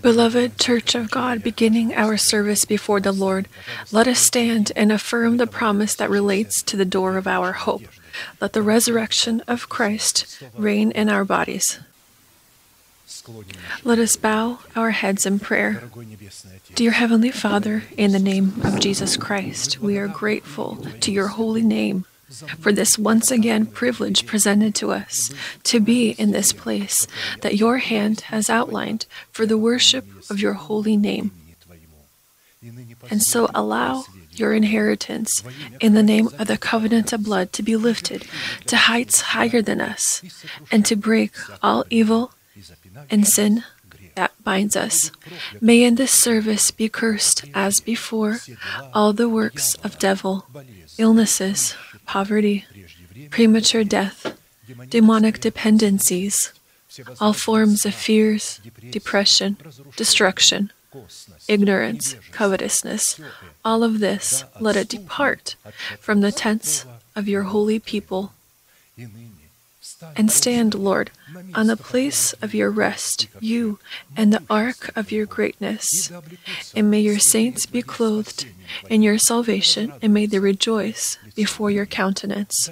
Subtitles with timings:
[0.00, 3.48] Beloved Church of God, beginning our service before the Lord,
[3.92, 7.82] let us stand and affirm the promise that relates to the door of our hope.
[8.40, 11.78] Let the resurrection of Christ reign in our bodies.
[13.84, 15.90] Let us bow our heads in prayer.
[16.74, 21.62] Dear Heavenly Father, in the name of Jesus Christ, we are grateful to your holy
[21.62, 22.04] name
[22.58, 25.32] for this once again privilege presented to us
[25.62, 27.06] to be in this place
[27.42, 31.30] that your hand has outlined for the worship of your holy name.
[33.10, 35.42] And so allow your inheritance
[35.80, 38.26] in the name of the covenant of blood to be lifted
[38.66, 40.22] to heights higher than us
[40.70, 42.32] and to break all evil
[43.08, 43.64] and sin
[44.16, 45.12] that binds us.
[45.60, 48.38] May in this service be cursed as before
[48.92, 50.46] all the works of devil,
[50.98, 52.64] illnesses, poverty,
[53.30, 54.38] premature death,
[54.88, 56.52] demonic dependencies,
[57.20, 58.60] all forms of fears,
[58.90, 59.56] depression,
[59.96, 60.72] destruction,
[61.48, 63.20] ignorance, covetousness,
[63.64, 65.56] all of this, let it depart
[66.00, 68.32] from the tents of your holy people.
[70.16, 71.10] And stand, Lord,
[71.54, 73.78] on the place of your rest, you
[74.16, 76.12] and the ark of your greatness.
[76.74, 78.46] And may your saints be clothed
[78.90, 82.68] in your salvation, and may they rejoice before your countenance.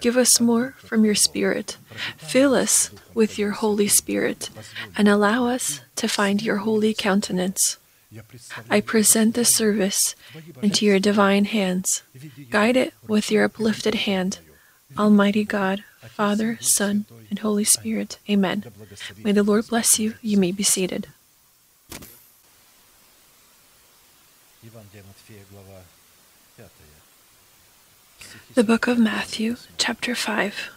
[0.00, 1.76] Give us more from your Spirit.
[2.16, 4.50] Fill us with your Holy Spirit,
[4.96, 7.78] and allow us to find your holy countenance.
[8.70, 10.14] I present this service
[10.62, 12.02] into your divine hands.
[12.50, 14.38] Guide it with your uplifted hand.
[14.98, 18.18] Almighty God, Father, Son, and Holy Spirit.
[18.28, 18.64] Amen.
[19.22, 20.14] May the Lord bless you.
[20.22, 21.08] You may be seated.
[28.54, 30.70] The book of Matthew, chapter 5,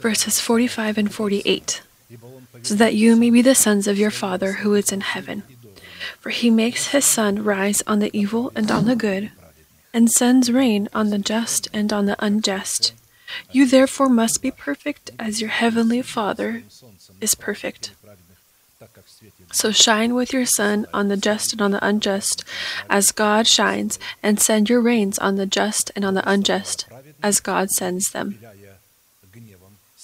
[0.00, 1.82] verses 45 and 48,
[2.62, 5.42] so that you may be the sons of your Father who is in heaven.
[6.20, 9.30] For he makes his sun rise on the evil and on the good,
[9.92, 12.92] and sends rain on the just and on the unjust.
[13.50, 16.62] You therefore must be perfect as your heavenly Father
[17.20, 17.92] is perfect.
[19.52, 22.44] So shine with your sun on the just and on the unjust,
[22.90, 26.86] as God shines, and send your rains on the just and on the unjust,
[27.22, 28.38] as God sends them,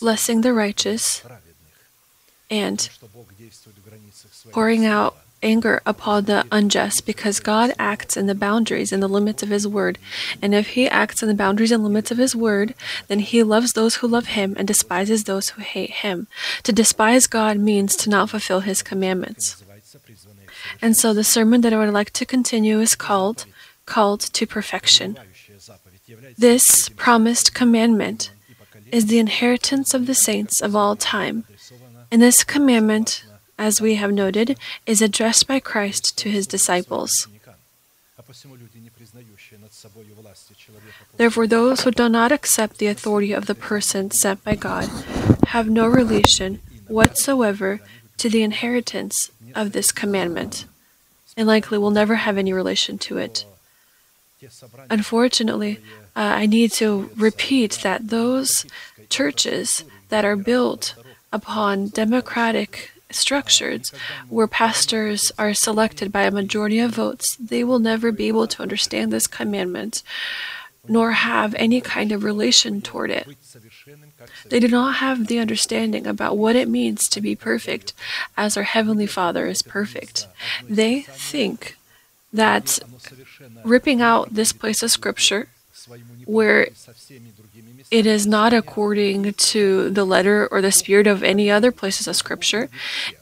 [0.01, 1.23] blessing the righteous
[2.51, 2.89] and
[4.51, 9.43] pouring out anger upon the unjust because God acts in the boundaries and the limits
[9.43, 9.99] of His word.
[10.41, 12.75] And if He acts in the boundaries and limits of His word,
[13.09, 16.27] then He loves those who love Him and despises those who hate Him.
[16.63, 19.63] To despise God means to not fulfill His commandments.
[20.81, 23.47] And so the sermon that I would like to continue is called
[23.85, 25.19] Called to Perfection.
[26.39, 28.33] This promised commandment
[28.91, 31.45] is the inheritance of the saints of all time.
[32.11, 33.25] And this commandment
[33.59, 37.29] as we have noted, is addressed by Christ to his disciples.
[41.17, 44.89] Therefore, those who do not accept the authority of the person sent by God
[45.49, 47.81] have no relation whatsoever
[48.19, 50.65] to the inheritance of this commandment,
[51.37, 53.45] and likely will never have any relation to it.
[54.91, 55.79] Unfortunately,
[56.17, 58.67] uh, I need to repeat that those
[59.09, 60.95] churches that are built
[61.33, 63.91] upon democratic structured
[64.29, 68.63] where pastors are selected by a majority of votes, they will never be able to
[68.63, 70.03] understand this commandment
[70.89, 73.29] nor have any kind of relation toward it.
[74.49, 77.93] They do not have the understanding about what it means to be perfect
[78.37, 80.27] as our Heavenly Father is perfect.
[80.69, 81.77] They think
[82.33, 82.81] that
[83.65, 85.49] ripping out this place of Scripture,
[86.25, 86.69] where
[87.93, 92.17] it is not according to the letter or the spirit of any other places of
[92.17, 92.71] Scripture.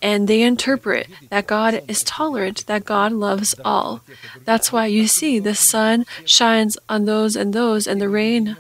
[0.01, 4.03] And they interpret that God is tolerant, that God loves all.
[4.45, 8.57] That's why you see the sun shines on those and those, and the rain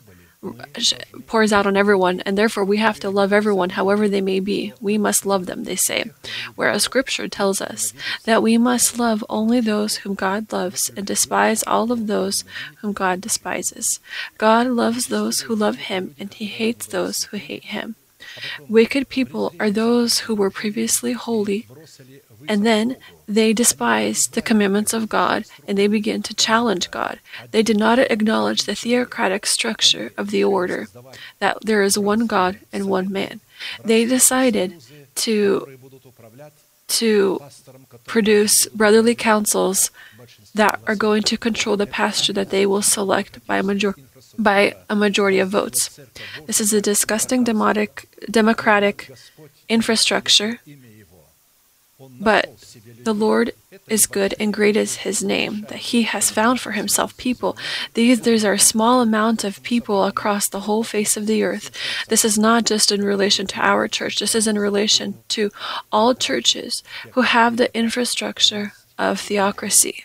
[1.26, 4.72] pours out on everyone, and therefore we have to love everyone, however they may be.
[4.80, 6.10] We must love them, they say.
[6.54, 7.92] Whereas Scripture tells us
[8.24, 12.44] that we must love only those whom God loves and despise all of those
[12.80, 14.00] whom God despises.
[14.38, 17.96] God loves those who love Him, and He hates those who hate Him.
[18.68, 21.66] Wicked people are those who were previously holy,
[22.48, 22.96] and then
[23.26, 27.20] they despise the commandments of God and they begin to challenge God.
[27.50, 30.88] They did not acknowledge the theocratic structure of the order,
[31.38, 33.40] that there is one God and one man.
[33.84, 34.82] They decided
[35.16, 35.78] to,
[36.88, 37.40] to
[38.06, 39.90] produce brotherly councils
[40.54, 44.04] that are going to control the pastor that they will select by a majority
[44.38, 46.00] by a majority of votes.
[46.46, 49.10] This is a disgusting democratic, democratic
[49.68, 50.60] infrastructure
[52.20, 53.52] But the Lord
[53.88, 57.56] is good and great is his name, that he has found for himself people.
[57.94, 61.70] These these are a small amount of people across the whole face of the earth.
[62.08, 65.50] This is not just in relation to our church, this is in relation to
[65.92, 66.82] all churches
[67.12, 70.04] who have the infrastructure of theocracy.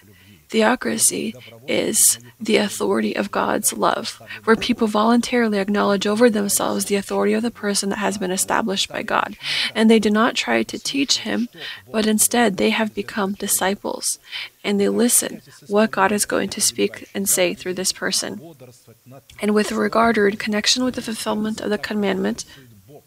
[0.56, 1.36] Theocracy
[1.68, 7.44] is the authority of God's love, where people voluntarily acknowledge over themselves the authority of
[7.44, 9.36] the person that has been established by God.
[9.76, 11.50] And they do not try to teach him,
[11.92, 14.18] but instead they have become disciples
[14.64, 18.42] and they listen what God is going to speak and say through this person.
[19.42, 22.46] And with regard or in connection with the fulfillment of the commandment,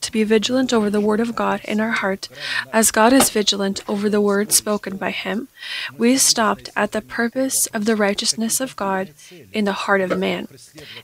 [0.00, 2.28] to be vigilant over the word of God in our heart,
[2.72, 5.48] as God is vigilant over the word spoken by him,
[5.96, 9.10] we stopped at the purpose of the righteousness of God
[9.52, 10.48] in the heart of man.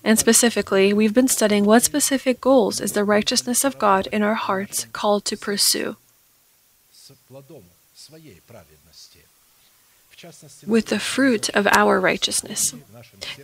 [0.02, 4.34] And specifically, we've been studying what specific goals is the righteousness of God in our
[4.34, 5.96] hearts called to pursue
[10.66, 12.74] with the fruit of our righteousness,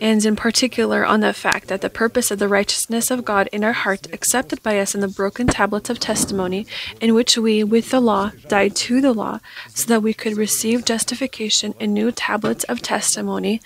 [0.01, 3.63] and in particular on the fact that the purpose of the righteousness of God in
[3.63, 6.65] our heart, accepted by us in the broken tablets of testimony,
[6.99, 9.39] in which we, with the law, died to the law,
[9.69, 13.61] so that we could receive justification in new tablets of testimony,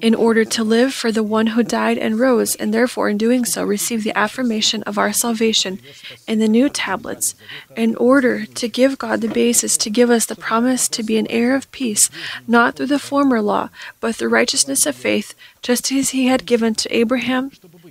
[0.00, 3.44] in order to live for the one who died and rose, and therefore in doing
[3.44, 5.78] so receive the affirmation of our salvation
[6.26, 7.34] in the new tablets,
[7.76, 11.26] in order to give God the basis to give us the promise to be an
[11.28, 12.10] heir of peace,
[12.46, 13.70] not through the former law,
[14.00, 17.50] but through righteousness of faith, just as he had given to Abraham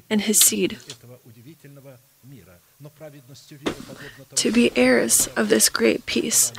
[0.10, 0.78] and his seed.
[4.36, 6.52] To be heirs of this great peace,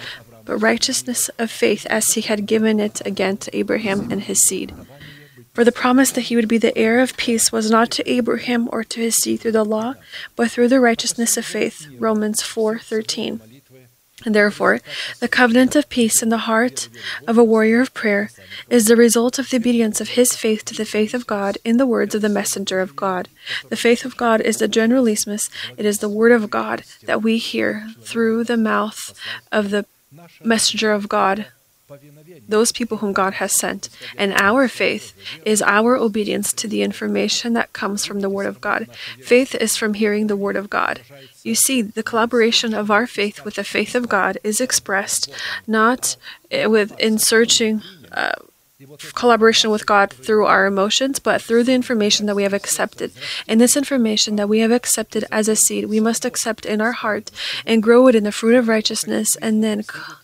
[0.45, 4.75] but righteousness of faith as he had given it again to Abraham and his seed.
[5.55, 8.69] For the promise that he would be the heir of peace was not to Abraham
[8.73, 9.95] or to his seed through the law,
[10.35, 11.87] but through the righteousness of faith.
[11.99, 13.41] Romans 4:13.
[14.25, 14.81] And therefore,
[15.21, 16.89] the covenant of peace in the heart
[17.27, 18.31] of a warrior of prayer
[18.71, 21.77] is the result of the obedience of his faith to the faith of God in
[21.77, 23.29] the words of the messenger of God.
[23.69, 27.39] The faith of God is the generalismus, it is the word of God that we
[27.39, 29.13] hear through the mouth
[29.53, 29.85] of the
[30.43, 31.47] messenger of God,
[32.49, 33.89] those people whom God has sent.
[34.17, 35.13] And our faith
[35.45, 38.89] is our obedience to the information that comes from the Word of God.
[39.21, 41.03] Faith is from hearing the Word of God.
[41.43, 45.31] You see, the collaboration of our faith with the faith of God is expressed
[45.67, 46.17] not
[46.51, 47.83] with in searching.
[48.11, 48.33] Uh,
[49.15, 53.13] collaboration with God through our emotions, but through the information that we have accepted.
[53.47, 56.91] And this information that we have accepted as a seed, we must accept in our
[56.91, 57.31] heart
[57.65, 60.15] and grow it in the fruit of righteousness and then co-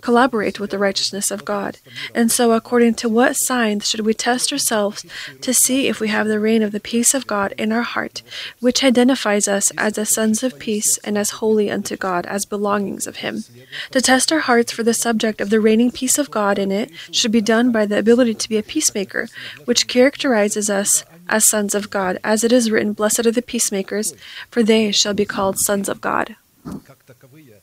[0.00, 1.78] collaborate with the righteousness of God.
[2.12, 5.06] And so, according to what signs should we test ourselves
[5.40, 8.22] to see if we have the reign of the peace of God in our heart,
[8.58, 13.06] which identifies us as the sons of peace and as holy unto God, as belongings
[13.06, 13.44] of Him?
[13.92, 16.90] To test our hearts for the subject of the reigning peace of God in it
[17.12, 19.28] should be done by the ability to be a peacemaker,
[19.64, 24.14] which characterizes us as sons of God, as it is written, Blessed are the peacemakers,
[24.50, 26.36] for they shall be called sons of God.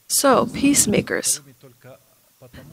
[0.07, 1.41] So, peacemakers.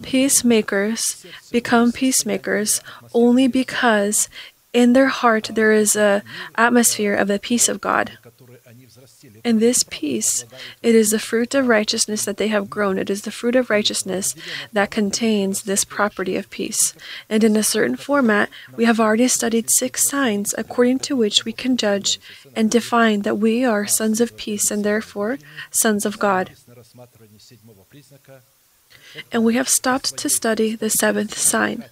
[0.03, 2.81] Peacemakers become peacemakers
[3.13, 4.29] only because
[4.73, 6.23] in their heart there is a
[6.57, 8.19] atmosphere of the peace of God.
[9.45, 10.47] And this peace,
[10.83, 12.99] it is the fruit of righteousness that they have grown.
[12.99, 14.35] It is the fruit of righteousness
[14.73, 16.95] that contains this property of peace.
[17.29, 21.53] And in a certain format, we have already studied six signs according to which we
[21.53, 22.19] can judge
[22.57, 25.39] and define that we are sons of peace and therefore
[25.71, 26.53] sons of God.
[29.31, 31.85] And we have stopped to study the seventh sign.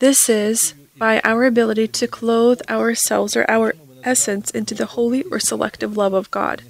[0.00, 3.74] This is by our ability to clothe ourselves or our
[4.04, 6.62] essence into the holy or selective love of God.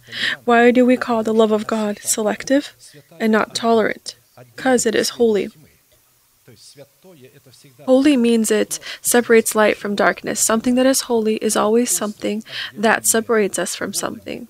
[0.44, 2.74] Why do we call the love of God selective
[3.20, 4.16] and not tolerant?
[4.54, 5.48] Because it is holy.
[7.86, 10.40] Holy means it separates light from darkness.
[10.40, 14.48] Something that is holy is always something that separates us from something.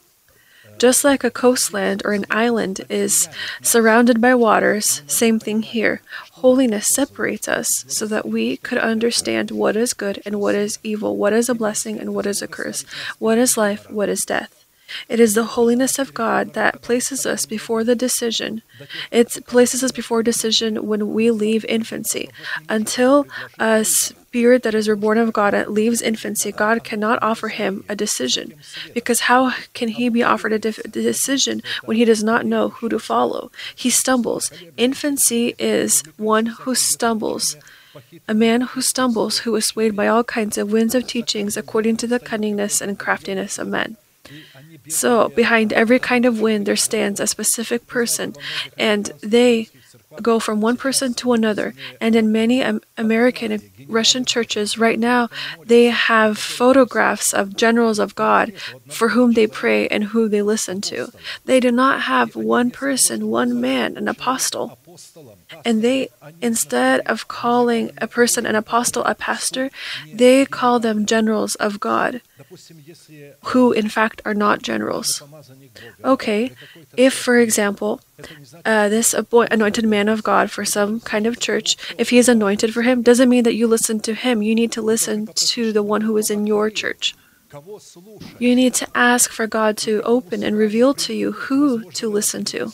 [0.78, 3.28] Just like a coastland or an island is
[3.62, 6.02] surrounded by waters, same thing here.
[6.32, 11.16] Holiness separates us so that we could understand what is good and what is evil,
[11.16, 12.84] what is a blessing and what is a curse,
[13.18, 14.63] what is life, what is death.
[15.08, 18.62] It is the holiness of God that places us before the decision.
[19.10, 22.30] It places us before decision when we leave infancy.
[22.68, 23.26] Until
[23.58, 28.54] a spirit that is reborn of God leaves infancy, God cannot offer him a decision.
[28.92, 32.98] Because how can he be offered a decision when he does not know who to
[32.98, 33.50] follow?
[33.74, 34.50] He stumbles.
[34.76, 37.56] Infancy is one who stumbles.
[38.26, 41.96] A man who stumbles, who is swayed by all kinds of winds of teachings according
[41.98, 43.96] to the cunningness and craftiness of men.
[44.88, 48.34] So, behind every kind of wind, there stands a specific person,
[48.78, 49.68] and they
[50.22, 51.74] go from one person to another.
[52.00, 52.62] And in many
[52.96, 55.28] American and Russian churches right now,
[55.64, 58.52] they have photographs of generals of God
[58.88, 61.12] for whom they pray and who they listen to.
[61.44, 64.78] They do not have one person, one man, an apostle.
[65.64, 66.08] And they,
[66.40, 69.70] instead of calling a person an apostle, a pastor,
[70.12, 72.20] they call them generals of God,
[73.52, 75.22] who in fact are not generals.
[76.04, 76.52] Okay,
[76.96, 78.00] if, for example,
[78.64, 82.72] uh, this anointed man of God for some kind of church, if he is anointed
[82.72, 84.42] for him, doesn't mean that you listen to him.
[84.42, 87.14] You need to listen to the one who is in your church.
[88.38, 92.44] You need to ask for God to open and reveal to you who to listen
[92.46, 92.72] to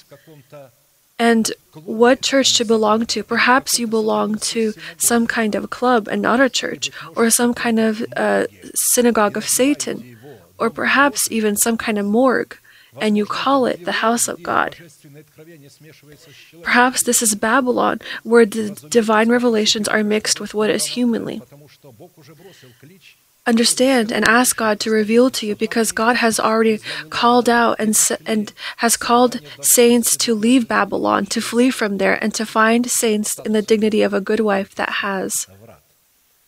[1.21, 1.53] and
[1.85, 3.23] what church to belong to.
[3.23, 7.79] Perhaps you belong to some kind of club and not a church, or some kind
[7.79, 10.19] of uh, synagogue of Satan,
[10.59, 12.57] or perhaps even some kind of morgue,
[13.01, 14.77] and you call it the house of God.
[16.63, 21.43] Perhaps this is Babylon, where the divine revelations are mixed with what is humanly
[23.47, 27.99] understand and ask God to reveal to you because God has already called out and
[28.27, 33.39] and has called saints to leave Babylon to flee from there and to find saints
[33.41, 35.47] in the dignity of a good wife that has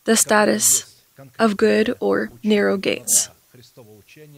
[0.05, 1.01] the status
[1.39, 3.29] of good or narrow gates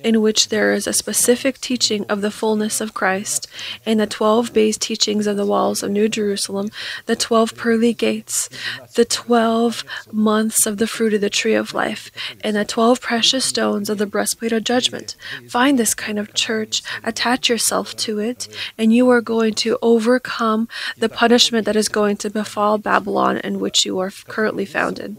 [0.02, 3.46] in which there is a specific teaching of the fullness of Christ,
[3.84, 6.70] in the 12 base teachings of the walls of New Jerusalem,
[7.06, 8.48] the 12 pearly gates,
[8.94, 12.10] the 12 months of the fruit of the tree of life,
[12.42, 15.16] and the 12 precious stones of the breastplate of judgment.
[15.48, 18.48] Find this kind of church, attach yourself to it,
[18.78, 23.60] and you are going to overcome the punishment that is going to befall Babylon in
[23.60, 25.16] which you are currently founded.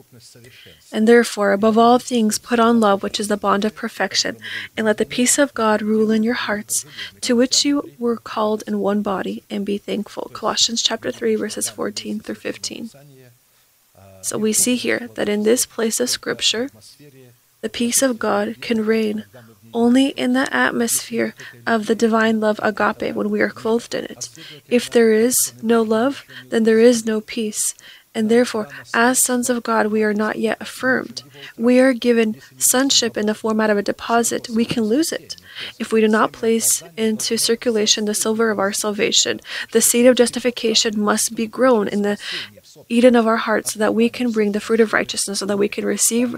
[0.95, 4.37] And therefore, above all things, put on love, which is the bond of perfection,
[4.77, 6.85] and let the peace of God rule in your hearts,
[7.19, 10.31] to which you were called in one body, and be thankful.
[10.31, 12.91] Colossians chapter 3, verses 14 through 15.
[14.21, 16.69] So we see here that in this place of Scripture,
[17.59, 19.25] the peace of God can reign
[19.73, 21.35] only in the atmosphere
[21.67, 24.29] of the divine love agape when we are clothed in it.
[24.69, 27.75] If there is no love, then there is no peace.
[28.15, 31.21] And therefore, as sons of God, we are not yet affirmed.
[31.57, 34.47] We are given sonship in the format of a deposit.
[34.49, 35.35] We can lose it.
[35.79, 39.41] If we do not place into circulation the silver of our salvation,
[39.73, 42.17] the seed of justification must be grown in the
[42.89, 45.57] Eden of our hearts so that we can bring the fruit of righteousness, so that
[45.57, 46.35] we can receive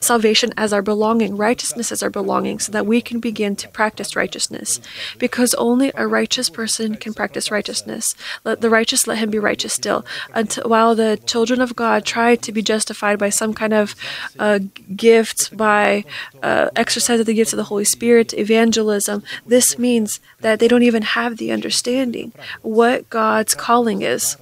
[0.00, 4.16] salvation as our belonging, righteousness as our belonging, so that we can begin to practice
[4.16, 4.80] righteousness.
[5.18, 8.14] Because only a righteous person can practice righteousness.
[8.44, 10.04] Let the righteous let him be righteous still.
[10.34, 13.94] Until while the children of God try to be justified by some kind of
[14.38, 14.60] uh,
[14.96, 16.04] gift, by
[16.42, 20.82] uh, exercise of the gifts of the Holy Spirit, evangelism, this means that they don't
[20.82, 22.32] even have the understanding
[22.62, 24.36] what God's calling is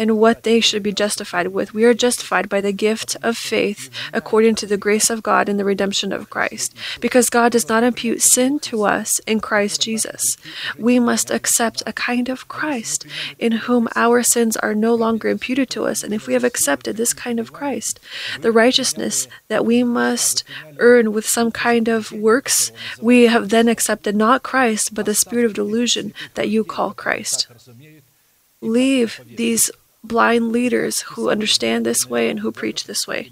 [0.00, 1.74] and what they should be justified with.
[1.74, 5.58] We are justified by the gift of faith according to the grace of God in
[5.58, 6.74] the redemption of Christ.
[7.02, 10.38] Because God does not impute sin to us in Christ Jesus,
[10.78, 13.06] we must accept a kind of Christ
[13.38, 16.02] in whom our sins are no longer imputed to us.
[16.02, 18.00] And if we have accepted this kind of Christ,
[18.40, 20.44] the righteousness that we must
[20.78, 25.44] earn with some kind of works, we have then accepted not Christ, but the spirit
[25.44, 27.48] of delusion that you call Christ.
[28.62, 29.70] Leave these
[30.02, 33.30] blind leaders who understand this way and who preach this way.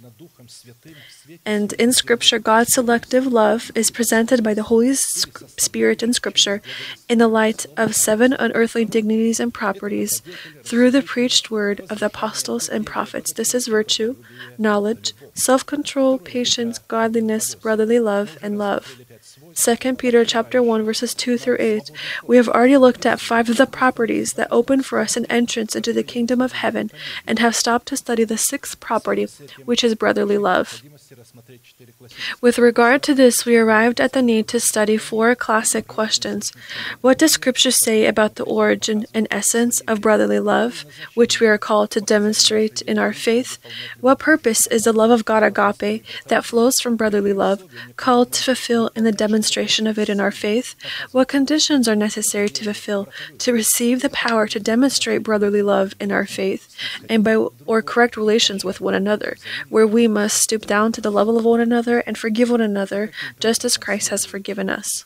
[1.45, 6.61] And in Scripture, God's selective love is presented by the Holy Spirit in Scripture
[7.09, 10.23] in the light of seven unearthly dignities and properties
[10.63, 13.33] through the preached word of the apostles and prophets.
[13.33, 14.17] This is virtue,
[14.59, 19.01] knowledge, self control, patience, godliness, brotherly love, and love.
[19.59, 21.91] 2 Peter chapter 1 verses 2 through 8,
[22.25, 25.75] we have already looked at five of the properties that open for us an entrance
[25.75, 26.93] into the kingdom of heaven
[27.27, 29.27] and have stopped to study the sixth property,
[29.65, 30.81] which is brotherly love.
[32.41, 36.53] With regard to this, we arrived at the need to study four classic questions.
[37.00, 40.85] What does Scripture say about the origin and essence of brotherly love,
[41.15, 43.59] which we are called to demonstrate in our faith?
[44.00, 47.65] What purpose is the love of God agape that flows from brotherly love
[47.97, 50.75] called to fulfill in the demonstration of it in our faith?
[51.12, 56.12] What conditions are necessary to fulfill to receive the power to demonstrate brotherly love in
[56.12, 56.76] our faith
[57.09, 57.37] and by
[57.67, 59.37] or correct relations with one another,
[59.69, 63.11] where we must stoop down to the level of one another and forgive one another,
[63.40, 65.05] just as Christ has forgiven us.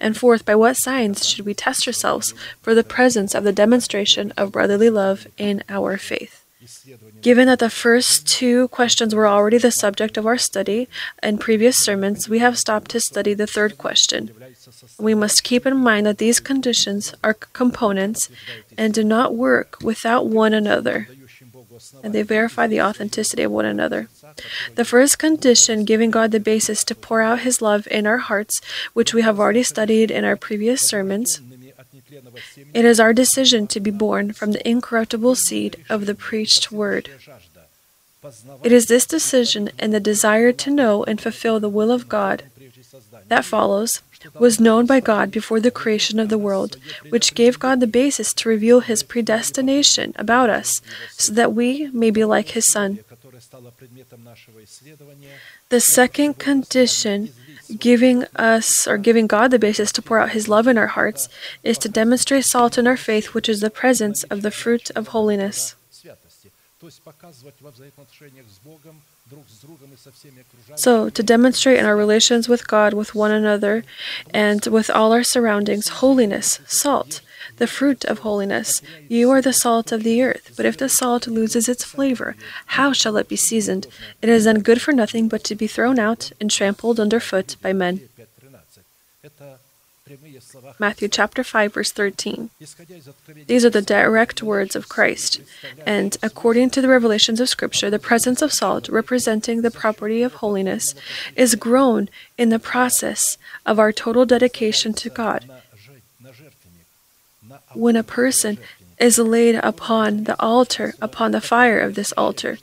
[0.00, 4.32] And fourth, by what signs should we test ourselves for the presence of the demonstration
[4.36, 6.37] of brotherly love in our faith?
[7.20, 10.88] Given that the first two questions were already the subject of our study
[11.22, 14.30] in previous sermons, we have stopped to study the third question.
[14.98, 18.28] We must keep in mind that these conditions are components
[18.76, 21.08] and do not work without one another,
[22.02, 24.08] and they verify the authenticity of one another.
[24.74, 28.60] The first condition, giving God the basis to pour out His love in our hearts,
[28.94, 31.40] which we have already studied in our previous sermons,
[32.74, 37.10] it is our decision to be born from the incorruptible seed of the preached word.
[38.62, 42.44] It is this decision and the desire to know and fulfill the will of God
[43.28, 44.02] that follows
[44.34, 46.76] was known by God before the creation of the world,
[47.08, 50.82] which gave God the basis to reveal his predestination about us,
[51.12, 52.98] so that we may be like his Son.
[55.68, 57.32] The second condition
[57.78, 61.28] giving us or giving God the basis to pour out his love in our hearts
[61.62, 65.08] is to demonstrate salt in our faith, which is the presence of the fruit of
[65.08, 65.74] holiness.
[70.76, 73.84] So, to demonstrate in our relations with God, with one another,
[74.32, 77.20] and with all our surroundings, holiness, salt,
[77.58, 78.82] the fruit of holiness.
[79.08, 80.54] You are the salt of the earth.
[80.56, 82.36] But if the salt loses its flavor,
[82.66, 83.86] how shall it be seasoned?
[84.22, 87.72] It is then good for nothing but to be thrown out and trampled underfoot by
[87.72, 88.08] men.
[90.78, 92.50] Matthew chapter 5 verse 13.
[93.46, 95.40] These are the direct words of Christ.
[95.84, 100.34] And according to the revelations of scripture, the presence of salt representing the property of
[100.34, 100.94] holiness
[101.36, 103.36] is grown in the process
[103.66, 105.44] of our total dedication to God
[107.78, 108.58] when a person
[108.98, 112.58] is laid upon the altar, upon the fire of this altar,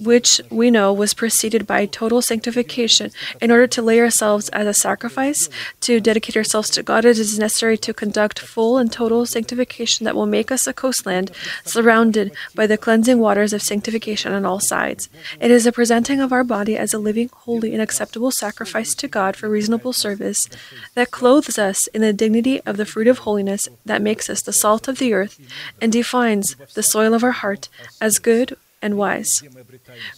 [0.00, 3.10] which we know was preceded by total sanctification.
[3.40, 5.48] In order to lay ourselves as a sacrifice,
[5.80, 10.14] to dedicate ourselves to God, it is necessary to conduct full and total sanctification that
[10.14, 11.30] will make us a coastland
[11.64, 15.08] surrounded by the cleansing waters of sanctification on all sides.
[15.40, 19.08] It is a presenting of our body as a living, holy, and acceptable sacrifice to
[19.08, 20.48] God for reasonable service
[20.94, 24.52] that clothes us in the dignity of the fruit of holiness that makes us the
[24.52, 25.38] salt of the earth
[25.80, 27.68] and defines the soil of our heart
[28.00, 29.42] as good and wise.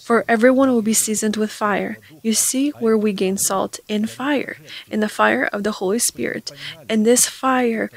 [0.03, 1.99] For everyone will be seasoned with fire.
[2.23, 4.57] You see where we gain salt in fire,
[4.91, 6.51] in the fire of the Holy Spirit.
[6.89, 7.91] And this fire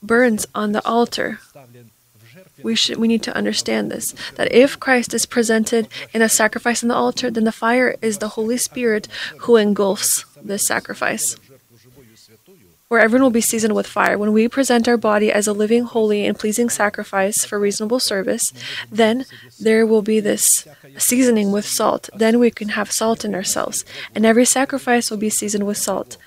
[0.00, 1.40] burns on the altar.
[2.62, 6.82] We should we need to understand this that if Christ is presented in a sacrifice
[6.84, 9.08] on the altar, then the fire is the Holy Spirit
[9.42, 11.36] who engulfs this sacrifice
[12.92, 14.18] where everyone will be seasoned with fire.
[14.18, 18.52] When we present our body as a living, holy, and pleasing sacrifice for reasonable service,
[18.90, 19.24] then
[19.58, 22.10] there will be this seasoning with salt.
[22.14, 23.86] Then we can have salt in ourselves.
[24.14, 26.18] And every sacrifice will be seasoned with salt.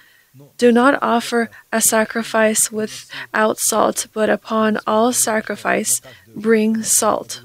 [0.58, 6.02] Do not offer a sacrifice without salt, but upon all sacrifice
[6.36, 7.42] bring salt.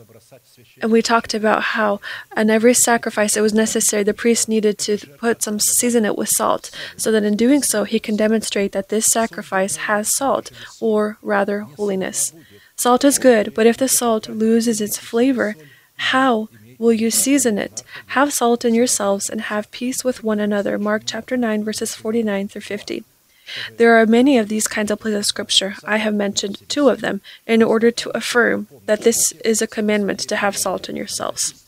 [0.80, 2.00] And we talked about how
[2.36, 6.30] in every sacrifice it was necessary, the priest needed to put some season it with
[6.30, 11.18] salt, so that in doing so he can demonstrate that this sacrifice has salt, or
[11.22, 12.32] rather holiness.
[12.76, 15.54] Salt is good, but if the salt loses its flavor,
[15.96, 17.82] how will you season it?
[18.08, 20.78] Have salt in yourselves and have peace with one another.
[20.78, 23.04] Mark chapter 9, verses 49 through 50.
[23.50, 23.76] Mm-hmm.
[23.76, 25.74] There are many of these kinds of places of scripture.
[25.84, 30.20] I have mentioned two of them in order to affirm that this is a commandment
[30.20, 31.66] to have salt in yourselves.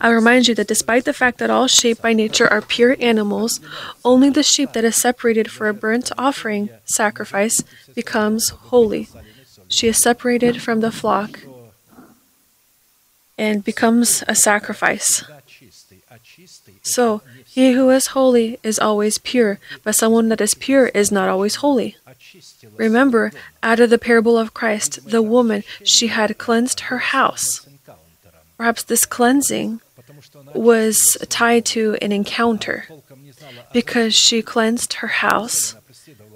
[0.00, 3.60] I remind you that despite the fact that all sheep by nature are pure animals,
[4.04, 7.62] only the sheep that is separated for a burnt offering sacrifice
[7.94, 9.08] becomes holy.
[9.68, 11.40] She is separated from the flock
[13.36, 15.24] and becomes a sacrifice.
[16.82, 17.22] So,
[17.58, 21.56] he who is holy is always pure, but someone that is pure is not always
[21.56, 21.96] holy.
[22.76, 23.32] Remember,
[23.64, 27.66] out of the parable of Christ, the woman, she had cleansed her house.
[28.56, 29.80] Perhaps this cleansing
[30.54, 32.86] was tied to an encounter
[33.72, 35.74] because she cleansed her house,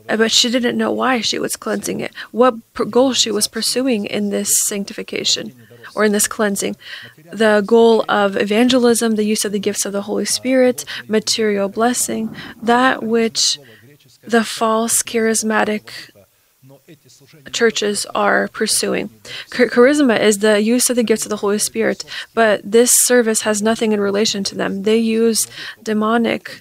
[0.09, 2.55] but she didn't know why she was cleansing it, what
[2.91, 5.55] goal she was pursuing in this sanctification
[5.95, 6.75] or in this cleansing.
[7.33, 12.35] The goal of evangelism, the use of the gifts of the Holy Spirit, material blessing,
[12.63, 13.59] that which
[14.23, 16.11] the false charismatic
[17.53, 19.09] churches are pursuing.
[19.51, 23.63] Charisma is the use of the gifts of the Holy Spirit, but this service has
[23.63, 24.83] nothing in relation to them.
[24.83, 25.47] They use
[25.83, 26.61] demonic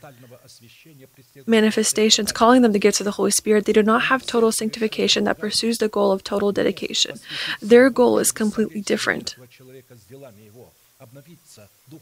[1.46, 5.24] manifestations, calling them the gifts of the Holy Spirit, they do not have total sanctification
[5.26, 7.20] that pursues the goal of total dedication.
[7.62, 9.36] Their goal is completely different.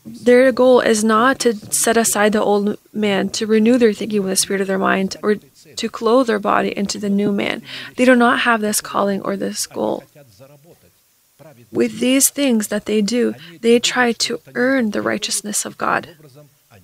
[0.06, 4.32] Their goal is not to set aside the old man, to renew their thinking with
[4.32, 5.36] the spirit of their mind, or
[5.76, 7.62] to clothe their body into the new man.
[7.96, 10.04] They do not have this calling or this goal.
[11.72, 16.16] With these things that they do, they try to earn the righteousness of God.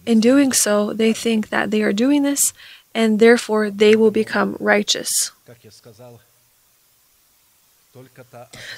[0.06, 2.54] In doing so, they think that they are doing this
[2.94, 5.32] and therefore they will become righteous.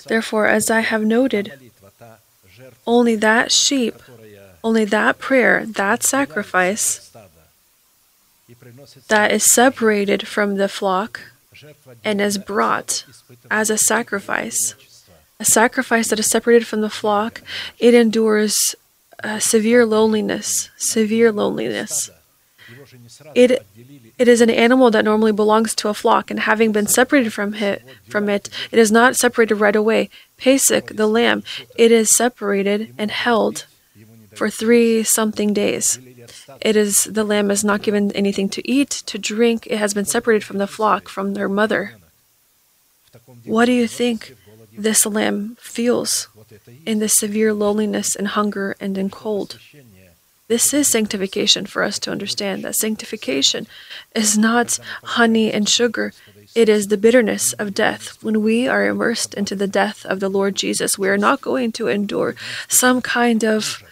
[0.07, 1.53] Therefore, as I have noted,
[2.85, 3.95] only that sheep,
[4.63, 7.11] only that prayer, that sacrifice
[9.07, 11.21] that is separated from the flock
[12.03, 13.05] and is brought
[13.49, 14.75] as a sacrifice,
[15.39, 17.41] a sacrifice that is separated from the flock,
[17.79, 18.75] it endures
[19.23, 22.09] uh, severe loneliness, severe loneliness.
[23.33, 23.65] It,
[24.17, 27.53] it is an animal that normally belongs to a flock, and having been separated from
[27.53, 30.09] it, from it, it is not separated right away.
[30.37, 31.43] Pesach, the lamb,
[31.75, 33.65] it is separated and held
[34.33, 35.99] for three something days.
[36.61, 39.67] It is the lamb is not given anything to eat, to drink.
[39.67, 41.95] It has been separated from the flock, from their mother.
[43.45, 44.35] What do you think
[44.77, 46.27] this lamb feels
[46.85, 49.59] in this severe loneliness and hunger and in cold?
[50.47, 53.67] This is sanctification for us to understand that sanctification
[54.15, 56.13] is not honey and sugar.
[56.55, 58.17] It is the bitterness of death.
[58.23, 61.73] When we are immersed into the death of the Lord Jesus, we are not going
[61.73, 62.35] to endure
[62.69, 63.83] some kind of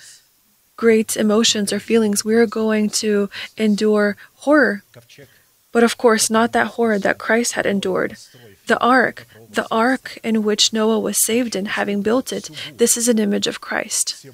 [0.77, 2.23] great emotions or feelings.
[2.23, 4.83] We are going to endure horror.
[5.73, 8.17] But of course, not that horror that Christ had endured.
[8.67, 13.07] The ark, the ark in which Noah was saved in, having built it, this is
[13.07, 14.25] an image of Christ.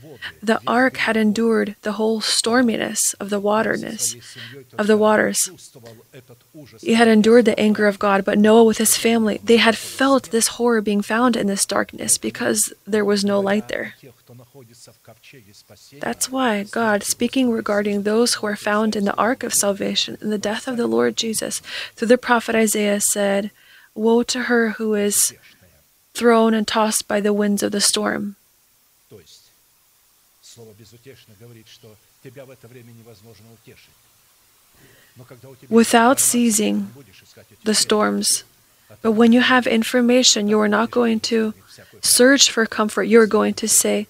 [0.42, 4.16] The ark had endured the whole storminess of the waterness
[4.78, 5.50] of the waters.
[6.82, 10.32] He had endured the anger of God, but Noah with his family, they had felt
[10.32, 13.96] this horror being found in this darkness because there was no light there.
[16.00, 20.30] That's why God, speaking regarding those who are found in the ark of salvation in
[20.30, 21.62] the death of the Lord Jesus,
[21.96, 23.52] through the prophet Isaiah said,
[23.96, 25.34] Woe to her who is
[26.14, 28.36] thrown and tossed by the winds of the storm.
[35.70, 36.92] Without seizing
[37.64, 38.44] the storms.
[39.02, 41.54] But when you have information, you are not going to
[42.02, 43.04] search for comfort.
[43.04, 44.08] You are going to say,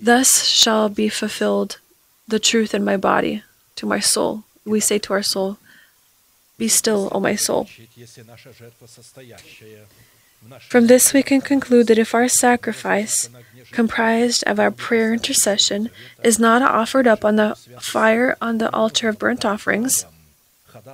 [0.00, 1.78] Thus shall be fulfilled
[2.28, 3.42] the truth in my body
[3.76, 4.44] to my soul.
[4.64, 5.58] We say to our soul,
[6.60, 7.66] Be still, O my soul.
[10.68, 13.30] From this, we can conclude that if our sacrifice,
[13.72, 15.88] comprised of our prayer intercession,
[16.22, 20.04] is not offered up on the fire on the altar of burnt offerings,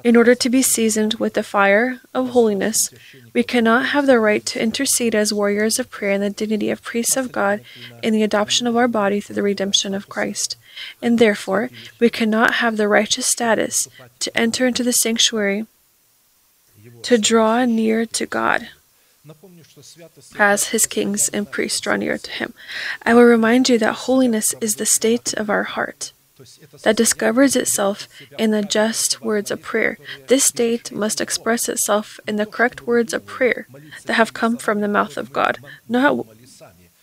[0.04, 2.90] in order to be seasoned with the fire of holiness,
[3.32, 6.82] we cannot have the right to intercede as warriors of prayer in the dignity of
[6.82, 7.62] priests of God
[8.02, 10.56] in the adoption of our body through the redemption of Christ.
[11.00, 13.88] And therefore, we cannot have the righteous status
[14.20, 15.66] to enter into the sanctuary
[17.02, 18.68] to draw near to God
[20.38, 22.54] as his kings and priests draw near to him.
[23.02, 26.12] I will remind you that holiness is the state of our heart
[26.82, 29.98] that discovers itself in the just words of prayer.
[30.28, 33.66] This state must express itself in the correct words of prayer
[34.04, 36.26] that have come from the mouth of God, not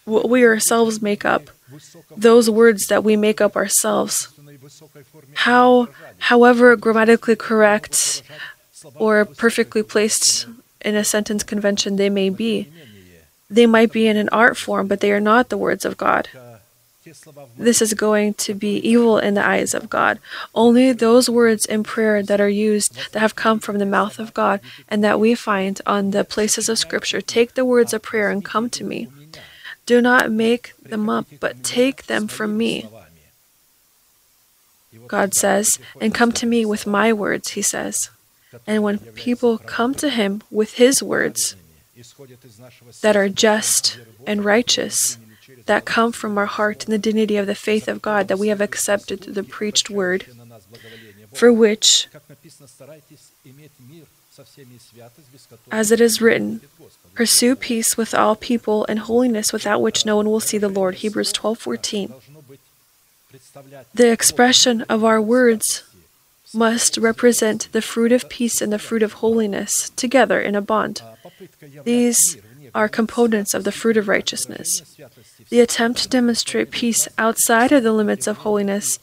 [0.06, 1.50] what we ourselves make up,
[2.15, 4.30] those words that we make up ourselves.
[5.34, 8.22] How, however grammatically correct
[8.96, 10.46] or perfectly placed
[10.82, 12.69] in a sentence convention they may be,
[13.50, 16.30] they might be in an art form, but they are not the words of God
[17.58, 20.20] this is going to be evil in the eyes of God.
[20.56, 24.34] Only those words in prayer that are used that have come from the mouth of
[24.34, 28.30] God and that we find on the places of Scripture take the words of prayer
[28.30, 29.08] and come to me.
[29.86, 32.88] Do not make them up, but take them from me.
[35.08, 38.10] God says, and come to me with my words, he says.
[38.66, 41.56] And when people come to him with his words
[43.02, 45.18] that are just and righteous,
[45.65, 48.49] that come from our heart in the dignity of the faith of God that we
[48.49, 50.26] have accepted through the preached word,
[51.34, 52.08] for which,
[55.71, 56.62] as it is written,
[57.13, 60.95] pursue peace with all people and holiness without which no one will see the Lord.
[60.95, 62.13] Hebrews 12:14.
[63.93, 65.84] The expression of our words
[66.54, 71.02] must represent the fruit of peace and the fruit of holiness together in a bond.
[71.84, 72.38] These
[72.73, 74.97] are components of the fruit of righteousness.
[75.49, 78.99] The attempt to demonstrate peace outside of the limits of holiness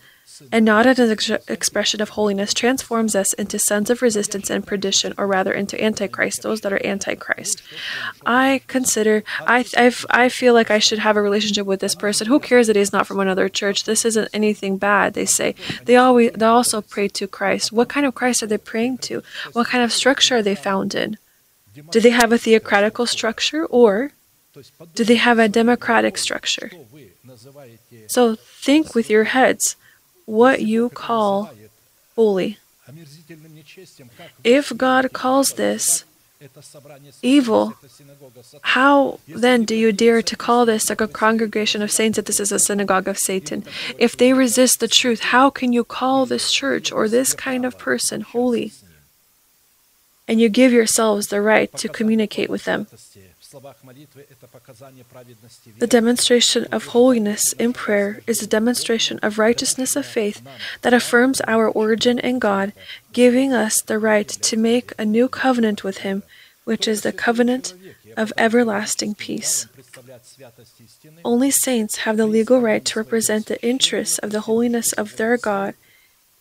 [0.53, 4.67] and not as an ex- expression of holiness transforms us into sons of resistance and
[4.67, 7.63] perdition, or rather into antichrist, those that are antichrist.
[8.25, 12.27] I consider, I, I, I feel like I should have a relationship with this person.
[12.27, 13.85] Who cares that he's not from another church?
[13.85, 15.55] This isn't anything bad, they say.
[15.85, 17.73] They always, they also pray to Christ.
[17.73, 19.23] What kind of Christ are they praying to?
[19.53, 21.19] What kind of structure are they found in?
[21.91, 24.13] Do they have a theocratical structure, or
[24.95, 26.71] Do they have a democratic structure?
[28.09, 29.77] So think with your heads
[30.27, 31.51] what you call
[32.17, 32.59] holy.
[34.43, 36.05] If God calls this
[37.23, 37.75] evil,
[38.63, 42.41] how then do you dare to call this like a congregation of saints that this
[42.41, 43.65] is a synagogue of Satan?
[43.99, 47.79] If they resist the truth, how can you call this church or this kind of
[47.79, 48.73] person holy?
[50.31, 52.87] And you give yourselves the right to communicate with them.
[55.79, 60.41] The demonstration of holiness in prayer is a demonstration of righteousness of faith
[60.83, 62.73] that affirms our origin in God,
[63.13, 66.23] giving us the right to make a new covenant with Him,
[66.63, 67.75] which is the covenant
[68.17, 69.67] of everlasting peace.
[71.25, 75.37] Only saints have the legal right to represent the interests of the holiness of their
[75.37, 75.75] God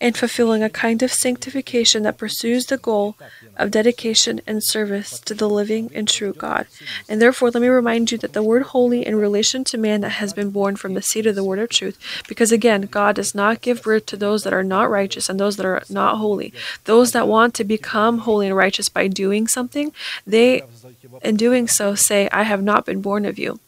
[0.00, 3.16] and fulfilling a kind of sanctification that pursues the goal
[3.56, 6.66] of dedication and service to the living and true God.
[7.08, 10.10] And therefore, let me remind you that the word holy in relation to man that
[10.12, 13.34] has been born from the seed of the word of truth, because again, God does
[13.34, 16.54] not give birth to those that are not righteous and those that are not holy.
[16.84, 19.92] Those that want to become holy and righteous by doing something,
[20.26, 20.62] they
[21.22, 23.60] in doing so say, I have not been born of you.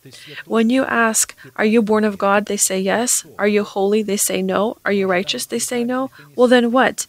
[0.47, 2.47] When you ask, Are you born of God?
[2.47, 3.27] they say yes.
[3.39, 4.03] Are you holy?
[4.03, 4.79] They say no.
[4.85, 5.47] Are you righteous?
[5.47, 6.11] They say no.
[6.37, 7.07] Well, then what?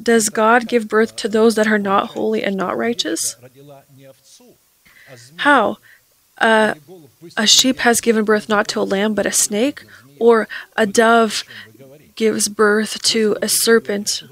[0.00, 3.36] Does God give birth to those that are not holy and not righteous?
[5.36, 5.78] How?
[6.38, 6.74] Uh,
[7.36, 9.84] a sheep has given birth not to a lamb but a snake,
[10.20, 11.44] or a dove
[12.14, 14.22] gives birth to a serpent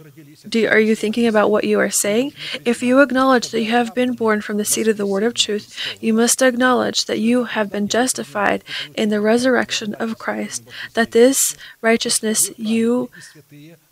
[0.49, 2.33] do, are you thinking about what you are saying?
[2.65, 5.35] If you acknowledge that you have been born from the seed of the word of
[5.35, 8.63] truth, you must acknowledge that you have been justified
[8.95, 10.63] in the resurrection of Christ,
[10.95, 13.11] that this righteousness you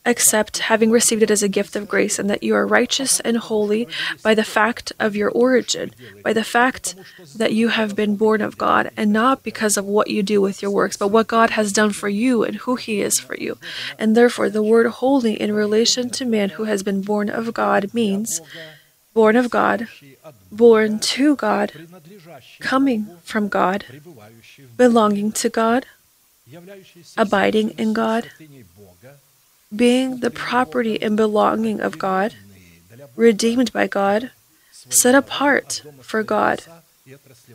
[0.07, 3.39] accept having received it as a gift of grace, and that you are righteous and
[3.39, 3.89] holy
[4.23, 6.95] by the fact of your origin, by the fact
[7.37, 10.61] that you have been born of God, and not because of what you do with
[10.61, 13.59] your works, but what God has done for you and who He is for you.
[13.99, 17.95] And therefore, the word holy in relation to man who has been born of God
[17.95, 18.41] means
[19.15, 19.89] born of God,
[20.51, 21.73] born to God,
[22.61, 23.85] coming from God,
[24.77, 25.87] belonging to God,
[27.17, 28.31] abiding in God
[29.77, 32.35] being the property and belonging of God,
[33.17, 34.31] redeemed by God,
[34.89, 36.63] set apart for God,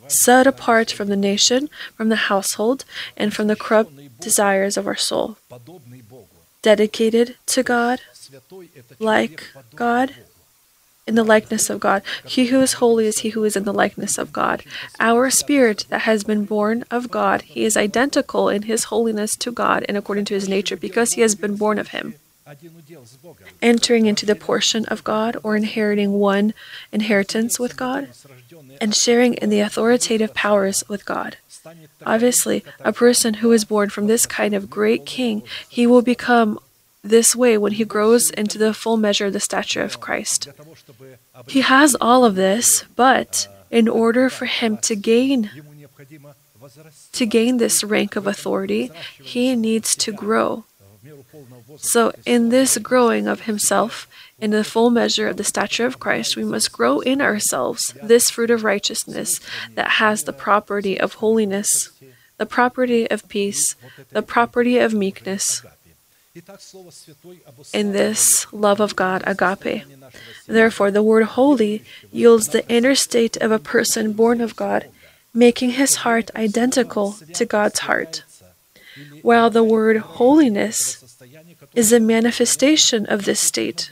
[0.07, 2.85] set apart from the nation, from the household,
[3.17, 5.37] and from the corrupt desires of our soul,
[6.61, 8.01] dedicated to God,
[8.99, 10.15] like God,
[11.09, 12.01] in the likeness of God.
[12.23, 14.63] He who is holy is he who is in the likeness of God.
[14.99, 19.51] Our spirit that has been born of God, he is identical in his holiness to
[19.51, 22.15] God and according to his nature because he has been born of him.
[23.61, 26.53] Entering into the portion of God or inheriting one
[26.91, 28.09] inheritance with God
[28.81, 31.37] and sharing in the authoritative powers with God.
[32.05, 36.59] Obviously, a person who is born from this kind of great king, he will become
[37.03, 40.49] this way when he grows into the full measure of the stature of Christ.
[41.47, 45.49] He has all of this, but in order for him to gain
[47.13, 50.65] to gain this rank of authority, he needs to grow.
[51.77, 54.07] So, in this growing of himself,
[54.39, 58.29] in the full measure of the stature of Christ, we must grow in ourselves this
[58.29, 59.39] fruit of righteousness
[59.75, 61.91] that has the property of holiness,
[62.37, 63.75] the property of peace,
[64.09, 65.63] the property of meekness,
[67.73, 69.83] in this love of God, agape.
[70.47, 74.89] Therefore, the word holy yields the inner state of a person born of God,
[75.33, 78.23] making his heart identical to God's heart.
[79.21, 81.17] While the word holiness
[81.73, 83.91] is a manifestation of this state,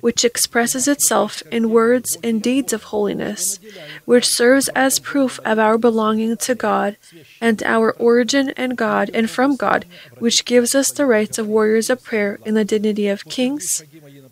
[0.00, 3.58] which expresses itself in words and deeds of holiness,
[4.04, 6.96] which serves as proof of our belonging to God
[7.40, 9.84] and our origin in God and from God,
[10.18, 13.82] which gives us the rights of warriors of prayer in the dignity of kings,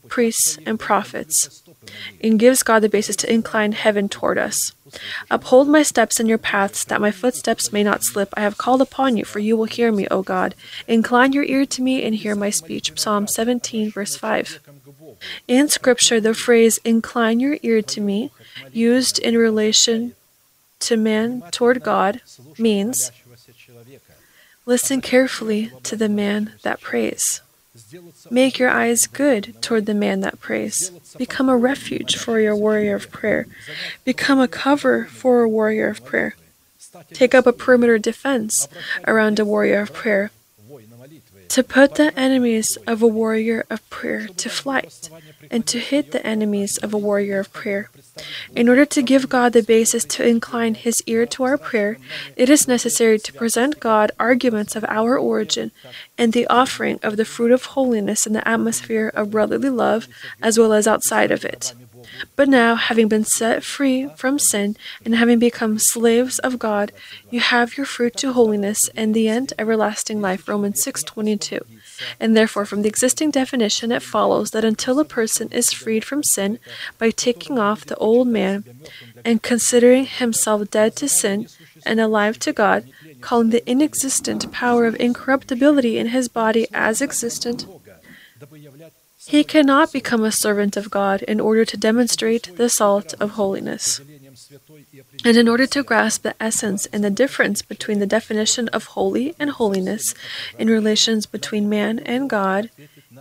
[0.09, 1.63] priests, and prophets,
[2.23, 4.73] and gives God the basis to incline heaven toward us.
[5.31, 8.33] Uphold my steps in your paths, that my footsteps may not slip.
[8.37, 10.55] I have called upon you, for you will hear me, O God.
[10.87, 12.99] Incline your ear to me and hear my speech.
[12.99, 14.61] Psalm 17, verse 5.
[15.49, 18.31] In Scripture, the phrase incline your ear to me,
[18.73, 20.15] used in relation
[20.81, 22.21] to man toward God,
[22.59, 23.11] means
[24.65, 27.41] listen carefully to the man that prays.
[28.31, 30.91] Make your eyes good toward the man that prays.
[31.17, 33.47] Become a refuge for your warrior of prayer.
[34.05, 36.37] Become a cover for a warrior of prayer.
[37.13, 38.69] Take up a perimeter defense
[39.07, 40.31] around a warrior of prayer
[41.49, 45.11] to put the enemies of a warrior of prayer to flight,
[45.51, 47.91] and to hit the enemies of a warrior of prayer.
[48.55, 51.99] In order to give God the basis to incline his ear to our prayer,
[52.37, 55.71] it is necessary to present God arguments of our origin
[56.17, 60.09] and the offering of the fruit of holiness in the atmosphere of brotherly love
[60.43, 61.75] as well as outside of it.
[62.35, 66.93] But now, having been set free from sin and having become slaves of God,
[67.31, 70.49] you have your fruit to holiness and the end everlasting life.
[70.49, 71.61] Romans 6:22.
[72.21, 76.23] And therefore, from the existing definition, it follows that until a person is freed from
[76.23, 76.59] sin
[76.99, 78.65] by taking off the old man
[79.25, 81.49] and considering himself dead to sin
[81.85, 82.89] and alive to God,
[83.21, 87.67] calling the inexistent power of incorruptibility in his body as existent,
[89.27, 94.01] he cannot become a servant of God in order to demonstrate the salt of holiness.
[95.25, 99.35] And in order to grasp the essence and the difference between the definition of holy
[99.39, 100.15] and holiness
[100.59, 102.71] in relations between man and God,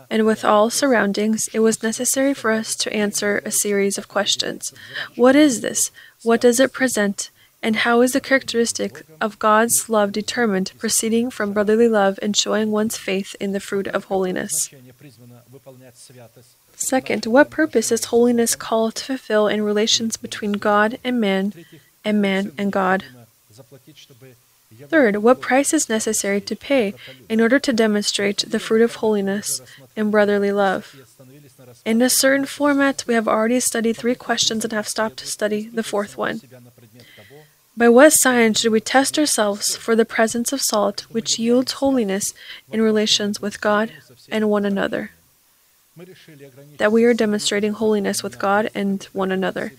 [0.09, 4.73] and with all surroundings, it was necessary for us to answer a series of questions.
[5.15, 5.91] What is this?
[6.23, 7.31] What does it present?
[7.65, 12.69] And how is the characteristic of God's love determined, proceeding from brotherly love and showing
[12.69, 14.69] one's faith in the fruit of holiness?
[16.75, 21.53] Second, what purpose is holiness called to fulfill in relations between God and man,
[22.03, 23.03] and man and God?
[24.87, 26.93] Third, what price is necessary to pay
[27.27, 29.59] in order to demonstrate the fruit of holiness
[29.95, 30.95] and brotherly love?
[31.83, 35.67] In a certain format, we have already studied three questions and have stopped to study
[35.67, 36.41] the fourth one.
[37.77, 42.33] By what sign should we test ourselves for the presence of salt, which yields holiness
[42.71, 43.91] in relations with God
[44.29, 45.11] and one another?
[46.77, 49.73] That we are demonstrating holiness with God and one another.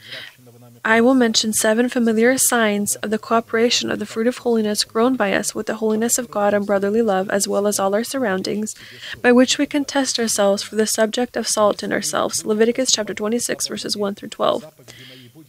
[0.85, 5.17] I will mention seven familiar signs of the cooperation of the fruit of holiness grown
[5.17, 8.05] by us with the holiness of God and brotherly love, as well as all our
[8.05, 8.75] surroundings,
[9.21, 12.45] by which we can test ourselves for the subject of salt in ourselves.
[12.45, 14.73] Leviticus chapter 26, verses 1 through 12.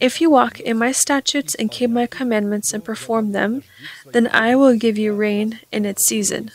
[0.00, 3.64] If you walk in my statutes and keep my commandments and perform them,
[4.12, 6.50] then I will give you rain in its season.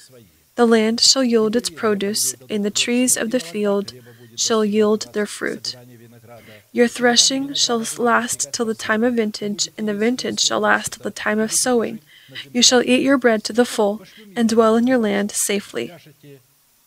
[0.56, 3.94] The land shall yield its produce, and the trees of the field
[4.36, 5.76] shall yield their fruit.
[6.72, 11.04] Your threshing shall last till the time of vintage, and the vintage shall last till
[11.04, 12.00] the time of sowing.
[12.52, 14.02] You shall eat your bread to the full,
[14.36, 15.92] and dwell in your land safely.